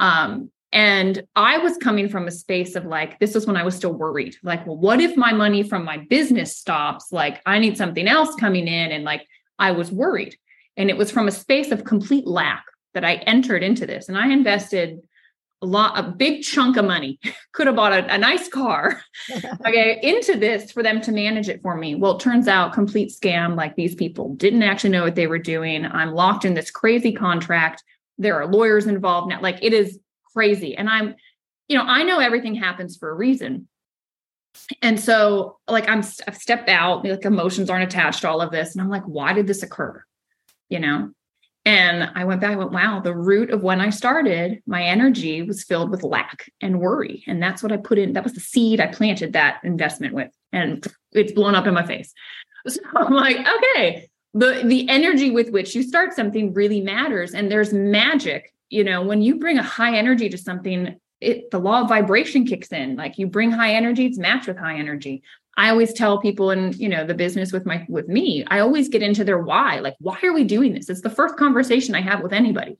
Um, 0.00 0.50
and 0.72 1.22
I 1.34 1.58
was 1.58 1.78
coming 1.78 2.08
from 2.08 2.26
a 2.26 2.30
space 2.30 2.74
of 2.74 2.84
like, 2.84 3.18
this 3.18 3.34
was 3.34 3.46
when 3.46 3.56
I 3.56 3.62
was 3.62 3.74
still 3.74 3.92
worried. 3.92 4.36
Like, 4.42 4.66
well, 4.66 4.76
what 4.76 5.00
if 5.00 5.16
my 5.16 5.32
money 5.32 5.62
from 5.62 5.84
my 5.84 5.98
business 6.10 6.56
stops? 6.56 7.10
Like, 7.10 7.40
I 7.46 7.58
need 7.58 7.78
something 7.78 8.06
else 8.06 8.34
coming 8.34 8.68
in. 8.68 8.92
And 8.92 9.04
like, 9.04 9.26
I 9.58 9.72
was 9.72 9.90
worried. 9.90 10.36
And 10.76 10.90
it 10.90 10.96
was 10.96 11.10
from 11.10 11.26
a 11.26 11.32
space 11.32 11.70
of 11.70 11.84
complete 11.84 12.26
lack 12.26 12.64
that 12.94 13.04
I 13.04 13.14
entered 13.14 13.62
into 13.62 13.86
this. 13.86 14.08
And 14.08 14.18
I 14.18 14.28
invested 14.30 15.00
a 15.62 15.66
lot, 15.66 15.98
a 15.98 16.02
big 16.02 16.42
chunk 16.42 16.76
of 16.76 16.84
money, 16.84 17.18
could 17.52 17.66
have 17.66 17.76
bought 17.76 17.92
a, 17.92 18.14
a 18.14 18.18
nice 18.18 18.48
car, 18.48 19.00
okay, 19.66 19.98
into 20.02 20.36
this 20.38 20.70
for 20.70 20.82
them 20.82 21.00
to 21.00 21.12
manage 21.12 21.48
it 21.48 21.62
for 21.62 21.76
me. 21.76 21.94
Well, 21.94 22.16
it 22.16 22.20
turns 22.20 22.46
out 22.46 22.74
complete 22.74 23.10
scam. 23.10 23.56
Like 23.56 23.74
these 23.74 23.94
people 23.94 24.34
didn't 24.34 24.62
actually 24.62 24.90
know 24.90 25.04
what 25.04 25.14
they 25.14 25.26
were 25.26 25.38
doing. 25.38 25.86
I'm 25.86 26.12
locked 26.12 26.44
in 26.44 26.52
this 26.52 26.70
crazy 26.70 27.12
contract. 27.12 27.82
There 28.18 28.36
are 28.36 28.46
lawyers 28.46 28.86
involved 28.86 29.30
now. 29.30 29.40
Like 29.40 29.58
it 29.62 29.72
is 29.72 29.98
crazy. 30.38 30.76
And 30.76 30.88
I'm, 30.88 31.16
you 31.66 31.76
know, 31.76 31.82
I 31.82 32.04
know 32.04 32.20
everything 32.20 32.54
happens 32.54 32.96
for 32.96 33.10
a 33.10 33.14
reason. 33.14 33.66
And 34.82 35.00
so, 35.00 35.58
like, 35.68 35.88
I'm, 35.88 35.98
I've 36.28 36.36
stepped 36.36 36.68
out, 36.68 37.04
like, 37.04 37.24
emotions 37.24 37.68
aren't 37.68 37.82
attached 37.82 38.20
to 38.20 38.28
all 38.28 38.40
of 38.40 38.52
this. 38.52 38.72
And 38.72 38.80
I'm 38.80 38.88
like, 38.88 39.02
why 39.02 39.32
did 39.32 39.48
this 39.48 39.64
occur? 39.64 40.00
You 40.68 40.78
know? 40.78 41.10
And 41.64 42.08
I 42.14 42.24
went 42.24 42.40
back, 42.40 42.52
I 42.52 42.56
went, 42.56 42.70
wow, 42.70 43.00
the 43.00 43.16
root 43.16 43.50
of 43.50 43.64
when 43.64 43.80
I 43.80 43.90
started, 43.90 44.62
my 44.64 44.84
energy 44.84 45.42
was 45.42 45.64
filled 45.64 45.90
with 45.90 46.04
lack 46.04 46.48
and 46.62 46.78
worry. 46.78 47.24
And 47.26 47.42
that's 47.42 47.60
what 47.60 47.72
I 47.72 47.76
put 47.76 47.98
in. 47.98 48.12
That 48.12 48.22
was 48.22 48.34
the 48.34 48.40
seed 48.40 48.80
I 48.80 48.86
planted 48.86 49.32
that 49.32 49.58
investment 49.64 50.14
with. 50.14 50.30
And 50.52 50.86
it's 51.10 51.32
blown 51.32 51.56
up 51.56 51.66
in 51.66 51.74
my 51.74 51.84
face. 51.84 52.12
So 52.68 52.80
I'm 52.96 53.14
like, 53.14 53.38
okay, 53.38 54.08
the 54.34 54.62
the 54.64 54.86
energy 54.90 55.30
with 55.30 55.50
which 55.50 55.74
you 55.74 55.82
start 55.82 56.12
something 56.12 56.52
really 56.52 56.82
matters. 56.82 57.32
And 57.32 57.50
there's 57.50 57.72
magic 57.72 58.52
you 58.70 58.84
know 58.84 59.02
when 59.02 59.22
you 59.22 59.36
bring 59.36 59.58
a 59.58 59.62
high 59.62 59.96
energy 59.96 60.28
to 60.28 60.38
something 60.38 60.98
it 61.20 61.50
the 61.50 61.58
law 61.58 61.82
of 61.82 61.88
vibration 61.88 62.46
kicks 62.46 62.72
in. 62.72 62.96
Like 62.96 63.18
you 63.18 63.26
bring 63.26 63.50
high 63.50 63.74
energy 63.74 64.06
it's 64.06 64.18
matched 64.18 64.48
with 64.48 64.58
high 64.58 64.78
energy. 64.78 65.22
I 65.56 65.70
always 65.70 65.92
tell 65.92 66.20
people 66.20 66.50
in 66.50 66.72
you 66.74 66.88
know 66.88 67.04
the 67.04 67.14
business 67.14 67.52
with 67.52 67.66
my 67.66 67.84
with 67.88 68.06
me 68.06 68.44
i 68.48 68.60
always 68.60 68.88
get 68.88 69.02
into 69.02 69.24
their 69.24 69.42
why. 69.42 69.80
Like 69.80 69.96
why 69.98 70.18
are 70.22 70.32
we 70.32 70.44
doing 70.44 70.74
this? 70.74 70.88
It's 70.88 71.02
the 71.02 71.10
first 71.10 71.36
conversation 71.36 71.94
i 71.94 72.00
have 72.00 72.22
with 72.22 72.32
anybody. 72.32 72.78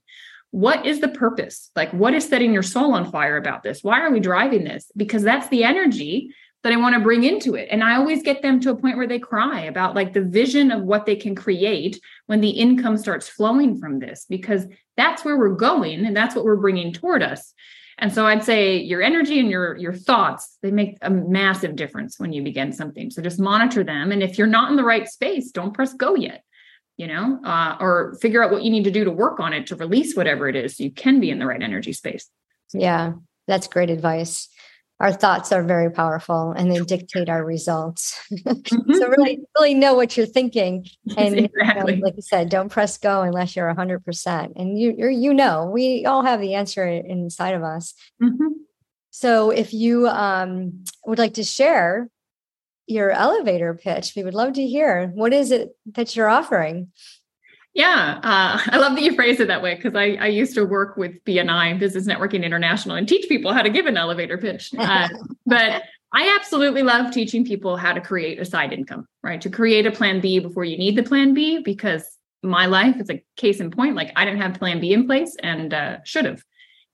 What 0.51 0.85
is 0.85 0.99
the 0.99 1.09
purpose? 1.09 1.69
Like 1.75 1.91
what 1.91 2.13
is 2.13 2.27
setting 2.27 2.53
your 2.53 2.63
soul 2.63 2.93
on 2.93 3.11
fire 3.11 3.37
about 3.37 3.63
this? 3.63 3.83
Why 3.83 4.01
are 4.01 4.11
we 4.11 4.19
driving 4.19 4.63
this? 4.63 4.91
Because 4.95 5.23
that's 5.23 5.49
the 5.49 5.63
energy 5.63 6.33
that 6.63 6.73
I 6.73 6.77
want 6.77 6.95
to 6.95 7.01
bring 7.01 7.23
into 7.23 7.55
it. 7.55 7.69
And 7.71 7.83
I 7.83 7.95
always 7.95 8.21
get 8.21 8.41
them 8.41 8.59
to 8.61 8.71
a 8.71 8.75
point 8.75 8.97
where 8.97 9.07
they 9.07 9.19
cry 9.19 9.61
about 9.61 9.95
like 9.95 10.13
the 10.13 10.21
vision 10.21 10.71
of 10.71 10.83
what 10.83 11.05
they 11.05 11.15
can 11.15 11.33
create 11.35 12.01
when 12.25 12.41
the 12.41 12.49
income 12.49 12.97
starts 12.97 13.29
flowing 13.29 13.79
from 13.79 13.99
this, 13.99 14.25
because 14.27 14.67
that's 14.97 15.23
where 15.23 15.37
we're 15.37 15.55
going 15.55 16.05
and 16.05 16.15
that's 16.15 16.35
what 16.35 16.43
we're 16.43 16.57
bringing 16.57 16.91
toward 16.91 17.23
us. 17.23 17.53
And 17.97 18.13
so 18.13 18.25
I'd 18.25 18.43
say 18.43 18.77
your 18.77 19.01
energy 19.01 19.39
and 19.39 19.49
your 19.49 19.75
your 19.75 19.93
thoughts 19.93 20.57
they 20.61 20.71
make 20.71 20.97
a 21.01 21.09
massive 21.09 21.75
difference 21.75 22.17
when 22.17 22.31
you 22.31 22.41
begin 22.41 22.71
something. 22.71 23.11
So 23.11 23.21
just 23.21 23.39
monitor 23.39 23.83
them, 23.83 24.11
and 24.11 24.23
if 24.23 24.37
you're 24.37 24.47
not 24.47 24.69
in 24.69 24.77
the 24.77 24.85
right 24.85 25.07
space, 25.07 25.51
don't 25.51 25.73
press 25.73 25.93
go 25.93 26.15
yet. 26.15 26.43
You 26.95 27.07
know, 27.07 27.39
uh, 27.45 27.77
or 27.79 28.17
figure 28.21 28.43
out 28.43 28.51
what 28.51 28.63
you 28.63 28.71
need 28.71 28.83
to 28.83 28.91
do 28.91 29.05
to 29.05 29.11
work 29.11 29.39
on 29.39 29.53
it 29.53 29.67
to 29.67 29.75
release 29.77 30.15
whatever 30.15 30.49
it 30.49 30.55
is. 30.57 30.75
So 30.75 30.83
you 30.83 30.91
can 30.91 31.21
be 31.21 31.29
in 31.29 31.39
the 31.39 31.45
right 31.45 31.61
energy 31.61 31.93
space. 31.93 32.29
Yeah, 32.73 33.13
that's 33.47 33.67
great 33.67 33.89
advice. 33.89 34.49
Our 34.99 35.13
thoughts 35.13 35.51
are 35.51 35.63
very 35.63 35.89
powerful 35.89 36.51
and 36.51 36.69
they 36.71 36.79
dictate 36.83 37.29
our 37.29 37.43
results. 37.43 38.19
Mm-hmm. 38.49 38.93
so 38.93 39.07
really, 39.07 39.39
really 39.57 39.73
know 39.73 39.93
what 39.93 40.15
you're 40.15 40.25
thinking. 40.25 40.87
And 41.17 41.39
exactly. 41.39 41.93
you 41.93 41.99
know, 41.99 42.05
like 42.05 42.15
you 42.15 42.21
said, 42.21 42.49
don't 42.49 42.69
press 42.69 42.97
go 42.97 43.21
unless 43.21 43.55
you're 43.55 43.73
hundred 43.73 44.05
percent. 44.05 44.53
And 44.55 44.77
you, 44.77 44.93
you're, 44.97 45.09
you 45.09 45.33
know, 45.33 45.65
we 45.65 46.05
all 46.05 46.23
have 46.23 46.39
the 46.41 46.55
answer 46.55 46.85
inside 46.85 47.55
of 47.55 47.63
us. 47.63 47.93
Mm-hmm. 48.21 48.47
So 49.09 49.49
if 49.49 49.73
you 49.73 50.07
um, 50.07 50.83
would 51.05 51.19
like 51.19 51.35
to 51.35 51.43
share 51.43 52.09
your 52.87 53.11
elevator 53.11 53.73
pitch, 53.73 54.13
we 54.15 54.23
would 54.23 54.33
love 54.33 54.53
to 54.53 54.67
hear. 54.67 55.07
What 55.07 55.33
is 55.33 55.51
it 55.51 55.69
that 55.93 56.15
you're 56.15 56.29
offering? 56.29 56.91
Yeah, 57.79 58.19
uh, 58.21 58.59
I 58.73 58.77
love 58.77 58.95
that 58.95 59.03
you 59.03 59.15
phrase 59.15 59.39
it 59.39 59.47
that 59.47 59.61
way 59.61 59.75
because 59.75 59.95
I, 59.95 60.17
I 60.19 60.27
used 60.27 60.53
to 60.55 60.65
work 60.65 60.97
with 60.97 61.23
BNI, 61.23 61.79
Business 61.79 62.07
Networking 62.07 62.43
International, 62.43 62.97
and 62.97 63.07
teach 63.07 63.29
people 63.29 63.53
how 63.53 63.61
to 63.61 63.69
give 63.69 63.85
an 63.85 63.95
elevator 63.95 64.37
pitch. 64.37 64.73
Uh, 64.89 65.07
but 65.45 65.83
I 66.13 66.35
absolutely 66.39 66.81
love 66.81 67.11
teaching 67.11 67.45
people 67.45 67.77
how 67.77 67.93
to 67.93 68.01
create 68.01 68.39
a 68.39 68.45
side 68.45 68.73
income, 68.73 69.05
right? 69.21 69.39
To 69.41 69.49
create 69.49 69.85
a 69.85 69.91
plan 69.91 70.19
B 70.19 70.39
before 70.39 70.65
you 70.65 70.77
need 70.77 70.95
the 70.95 71.03
plan 71.03 71.33
B, 71.33 71.59
because 71.59 72.03
my 72.41 72.65
life 72.65 72.95
is 72.99 73.09
a 73.09 73.23
case 73.37 73.59
in 73.59 73.69
point. 73.69 73.95
Like 73.95 74.11
I 74.15 74.25
didn't 74.25 74.41
have 74.41 74.55
plan 74.55 74.79
B 74.79 74.93
in 74.93 75.05
place 75.05 75.35
and 75.41 75.73
uh, 75.73 75.97
should 76.03 76.25
have. 76.25 76.43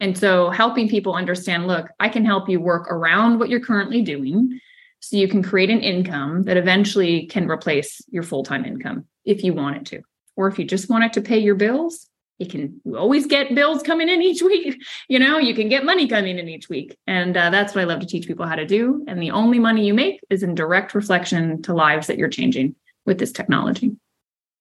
And 0.01 0.17
so 0.17 0.49
helping 0.49 0.89
people 0.89 1.13
understand 1.13 1.67
look, 1.67 1.87
I 1.99 2.09
can 2.09 2.25
help 2.25 2.49
you 2.49 2.59
work 2.59 2.91
around 2.91 3.39
what 3.39 3.49
you're 3.49 3.61
currently 3.61 4.01
doing 4.01 4.59
so 4.99 5.15
you 5.15 5.29
can 5.29 5.41
create 5.41 5.69
an 5.69 5.81
income 5.81 6.43
that 6.43 6.57
eventually 6.57 7.27
can 7.27 7.49
replace 7.49 8.01
your 8.09 8.23
full 8.23 8.43
time 8.43 8.65
income 8.65 9.05
if 9.23 9.43
you 9.43 9.53
want 9.53 9.77
it 9.77 9.85
to 9.85 10.03
or 10.35 10.47
if 10.47 10.59
you 10.59 10.65
just 10.65 10.89
want 10.89 11.03
it 11.03 11.13
to 11.13 11.21
pay 11.21 11.37
your 11.37 11.55
bills, 11.55 12.07
you 12.37 12.47
can 12.47 12.81
always 12.95 13.27
get 13.27 13.55
bills 13.55 13.81
coming 13.81 14.09
in 14.09 14.21
each 14.21 14.41
week. 14.41 14.81
You 15.07 15.19
know, 15.19 15.37
you 15.37 15.53
can 15.53 15.69
get 15.69 15.85
money 15.85 16.07
coming 16.07 16.37
in 16.37 16.49
each 16.49 16.69
week. 16.69 16.97
And 17.07 17.35
uh, 17.35 17.49
that's 17.49 17.73
what 17.73 17.81
I 17.81 17.85
love 17.85 18.01
to 18.01 18.05
teach 18.05 18.27
people 18.27 18.45
how 18.45 18.55
to 18.55 18.65
do. 18.65 19.03
And 19.07 19.21
the 19.21 19.31
only 19.31 19.59
money 19.59 19.85
you 19.85 19.93
make 19.93 20.19
is 20.29 20.43
in 20.43 20.55
direct 20.55 20.93
reflection 20.93 21.61
to 21.63 21.73
lives 21.73 22.07
that 22.07 22.17
you're 22.17 22.29
changing 22.29 22.75
with 23.05 23.19
this 23.19 23.31
technology. 23.31 23.95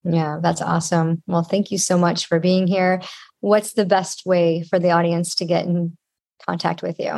Yeah, 0.05 0.39
that's 0.43 0.61
awesome. 0.61 1.23
Well, 1.27 1.43
thank 1.43 1.71
you 1.71 1.79
so 1.79 1.97
much 1.97 2.27
for 2.27 2.39
being 2.39 2.67
here. 2.67 3.01
What's 3.41 3.73
the 3.73 3.87
best 3.87 4.27
way 4.27 4.63
for 4.63 4.79
the 4.79 4.91
audience 4.91 5.35
to 5.37 5.47
get 5.47 5.65
in 5.65 5.97
contact 6.47 6.83
with 6.83 6.99
you? 6.99 7.11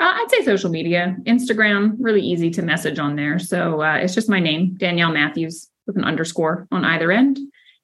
Uh, 0.00 0.12
I'd 0.14 0.30
say 0.30 0.44
social 0.44 0.70
media, 0.70 1.16
Instagram, 1.24 1.96
really 1.98 2.22
easy 2.22 2.50
to 2.50 2.62
message 2.62 2.98
on 2.98 3.16
there. 3.16 3.38
So 3.38 3.82
uh, 3.82 3.96
it's 3.96 4.14
just 4.14 4.30
my 4.30 4.40
name, 4.40 4.76
Danielle 4.76 5.10
Mitchell, 5.10 5.50
with 5.86 5.96
an 5.96 6.04
underscore 6.04 6.68
on 6.70 6.84
either 6.84 7.10
end. 7.10 7.38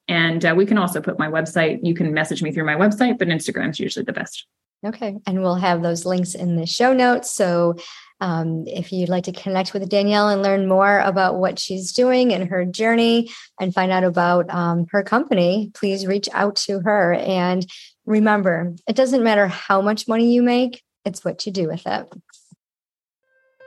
And 0.08 0.44
uh, 0.44 0.54
we 0.56 0.66
can 0.66 0.78
also 0.78 1.00
put 1.00 1.18
my 1.18 1.28
website. 1.28 1.80
You 1.82 1.94
can 1.94 2.14
message 2.14 2.42
me 2.42 2.52
through 2.52 2.64
my 2.64 2.76
website, 2.76 3.18
but 3.18 3.28
Instagram 3.28 3.70
is 3.70 3.80
usually 3.80 4.04
the 4.04 4.12
best. 4.12 4.46
Okay. 4.84 5.16
And 5.26 5.42
we'll 5.42 5.56
have 5.56 5.82
those 5.82 6.04
links 6.04 6.34
in 6.34 6.56
the 6.56 6.66
show 6.66 6.92
notes. 6.92 7.30
So 7.32 7.76
um, 8.20 8.64
if 8.66 8.92
you'd 8.92 9.08
like 9.08 9.24
to 9.24 9.32
connect 9.32 9.72
with 9.72 9.88
Danielle 9.88 10.28
and 10.28 10.42
learn 10.42 10.68
more 10.68 11.00
about 11.00 11.36
what 11.36 11.58
she's 11.58 11.92
doing 11.92 12.32
and 12.32 12.48
her 12.48 12.64
journey 12.64 13.30
and 13.60 13.74
find 13.74 13.90
out 13.90 14.04
about 14.04 14.48
um, 14.50 14.86
her 14.90 15.02
company, 15.02 15.70
please 15.74 16.06
reach 16.06 16.28
out 16.32 16.56
to 16.56 16.80
her. 16.80 17.14
And 17.14 17.66
remember, 18.04 18.74
it 18.86 18.96
doesn't 18.96 19.24
matter 19.24 19.48
how 19.48 19.80
much 19.82 20.08
money 20.08 20.32
you 20.32 20.42
make, 20.42 20.82
it's 21.04 21.24
what 21.24 21.44
you 21.46 21.52
do 21.52 21.68
with 21.68 21.86
it. 21.86 22.08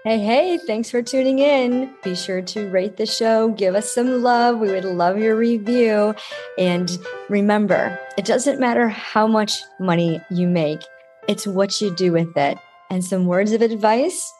Hey, 0.09 0.17
hey, 0.17 0.57
thanks 0.57 0.89
for 0.89 1.03
tuning 1.03 1.37
in. 1.37 1.93
Be 2.03 2.15
sure 2.15 2.41
to 2.41 2.67
rate 2.71 2.97
the 2.97 3.05
show, 3.05 3.49
give 3.49 3.75
us 3.75 3.93
some 3.93 4.23
love. 4.23 4.57
We 4.57 4.71
would 4.71 4.83
love 4.83 5.19
your 5.19 5.35
review. 5.35 6.15
And 6.57 6.89
remember, 7.29 7.95
it 8.17 8.25
doesn't 8.25 8.59
matter 8.59 8.87
how 8.87 9.27
much 9.27 9.61
money 9.79 10.19
you 10.31 10.47
make, 10.47 10.81
it's 11.27 11.45
what 11.45 11.79
you 11.79 11.95
do 11.95 12.11
with 12.11 12.35
it. 12.35 12.57
And 12.89 13.05
some 13.05 13.27
words 13.27 13.51
of 13.51 13.61
advice 13.61 14.33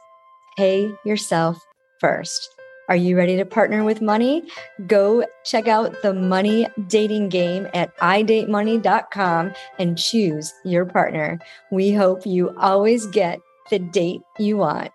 pay 0.57 0.91
yourself 1.05 1.63
first. 1.99 2.49
Are 2.89 2.95
you 2.95 3.15
ready 3.15 3.37
to 3.37 3.45
partner 3.45 3.83
with 3.83 4.01
money? 4.01 4.47
Go 4.87 5.23
check 5.45 5.67
out 5.67 6.01
the 6.01 6.15
money 6.15 6.65
dating 6.87 7.29
game 7.29 7.67
at 7.75 7.95
idatemoney.com 7.97 9.53
and 9.77 9.99
choose 9.99 10.51
your 10.65 10.87
partner. 10.87 11.37
We 11.71 11.91
hope 11.91 12.25
you 12.25 12.57
always 12.57 13.05
get 13.05 13.39
the 13.69 13.77
date 13.77 14.21
you 14.39 14.57
want. 14.57 14.89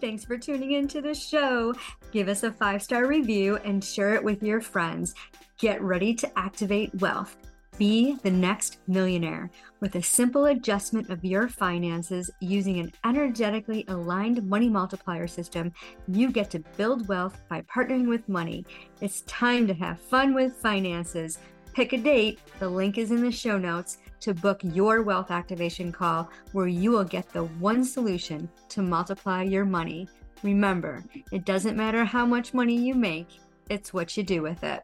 Thanks 0.00 0.24
for 0.24 0.38
tuning 0.38 0.72
into 0.72 1.00
the 1.00 1.14
show. 1.14 1.74
Give 2.12 2.28
us 2.28 2.42
a 2.42 2.52
five 2.52 2.82
star 2.82 3.06
review 3.06 3.56
and 3.64 3.82
share 3.82 4.14
it 4.14 4.22
with 4.22 4.42
your 4.42 4.60
friends. 4.60 5.14
Get 5.58 5.82
ready 5.82 6.14
to 6.14 6.38
activate 6.38 6.94
wealth. 7.00 7.36
Be 7.78 8.16
the 8.22 8.30
next 8.30 8.78
millionaire 8.88 9.50
with 9.80 9.94
a 9.94 10.02
simple 10.02 10.46
adjustment 10.46 11.10
of 11.10 11.24
your 11.24 11.48
finances 11.48 12.30
using 12.40 12.80
an 12.80 12.92
energetically 13.04 13.84
aligned 13.86 14.44
money 14.48 14.68
multiplier 14.68 15.28
system. 15.28 15.72
You 16.08 16.32
get 16.32 16.50
to 16.50 16.64
build 16.76 17.06
wealth 17.06 17.40
by 17.48 17.62
partnering 17.62 18.08
with 18.08 18.28
money. 18.28 18.64
It's 19.00 19.20
time 19.22 19.68
to 19.68 19.74
have 19.74 20.00
fun 20.00 20.34
with 20.34 20.56
finances. 20.56 21.38
Pick 21.72 21.92
a 21.92 21.98
date, 21.98 22.40
the 22.58 22.68
link 22.68 22.98
is 22.98 23.12
in 23.12 23.22
the 23.22 23.30
show 23.30 23.58
notes 23.58 23.98
to 24.20 24.34
book 24.34 24.60
your 24.62 25.02
wealth 25.02 25.30
activation 25.30 25.92
call 25.92 26.30
where 26.52 26.66
you 26.66 26.90
will 26.90 27.04
get 27.04 27.32
the 27.32 27.44
one 27.44 27.84
solution 27.84 28.48
to 28.68 28.82
multiply 28.82 29.42
your 29.42 29.64
money. 29.64 30.08
Remember, 30.42 31.04
it 31.32 31.44
doesn't 31.44 31.76
matter 31.76 32.04
how 32.04 32.24
much 32.24 32.54
money 32.54 32.76
you 32.76 32.94
make, 32.94 33.28
it's 33.68 33.92
what 33.92 34.16
you 34.16 34.22
do 34.22 34.42
with 34.42 34.64
it. 34.64 34.82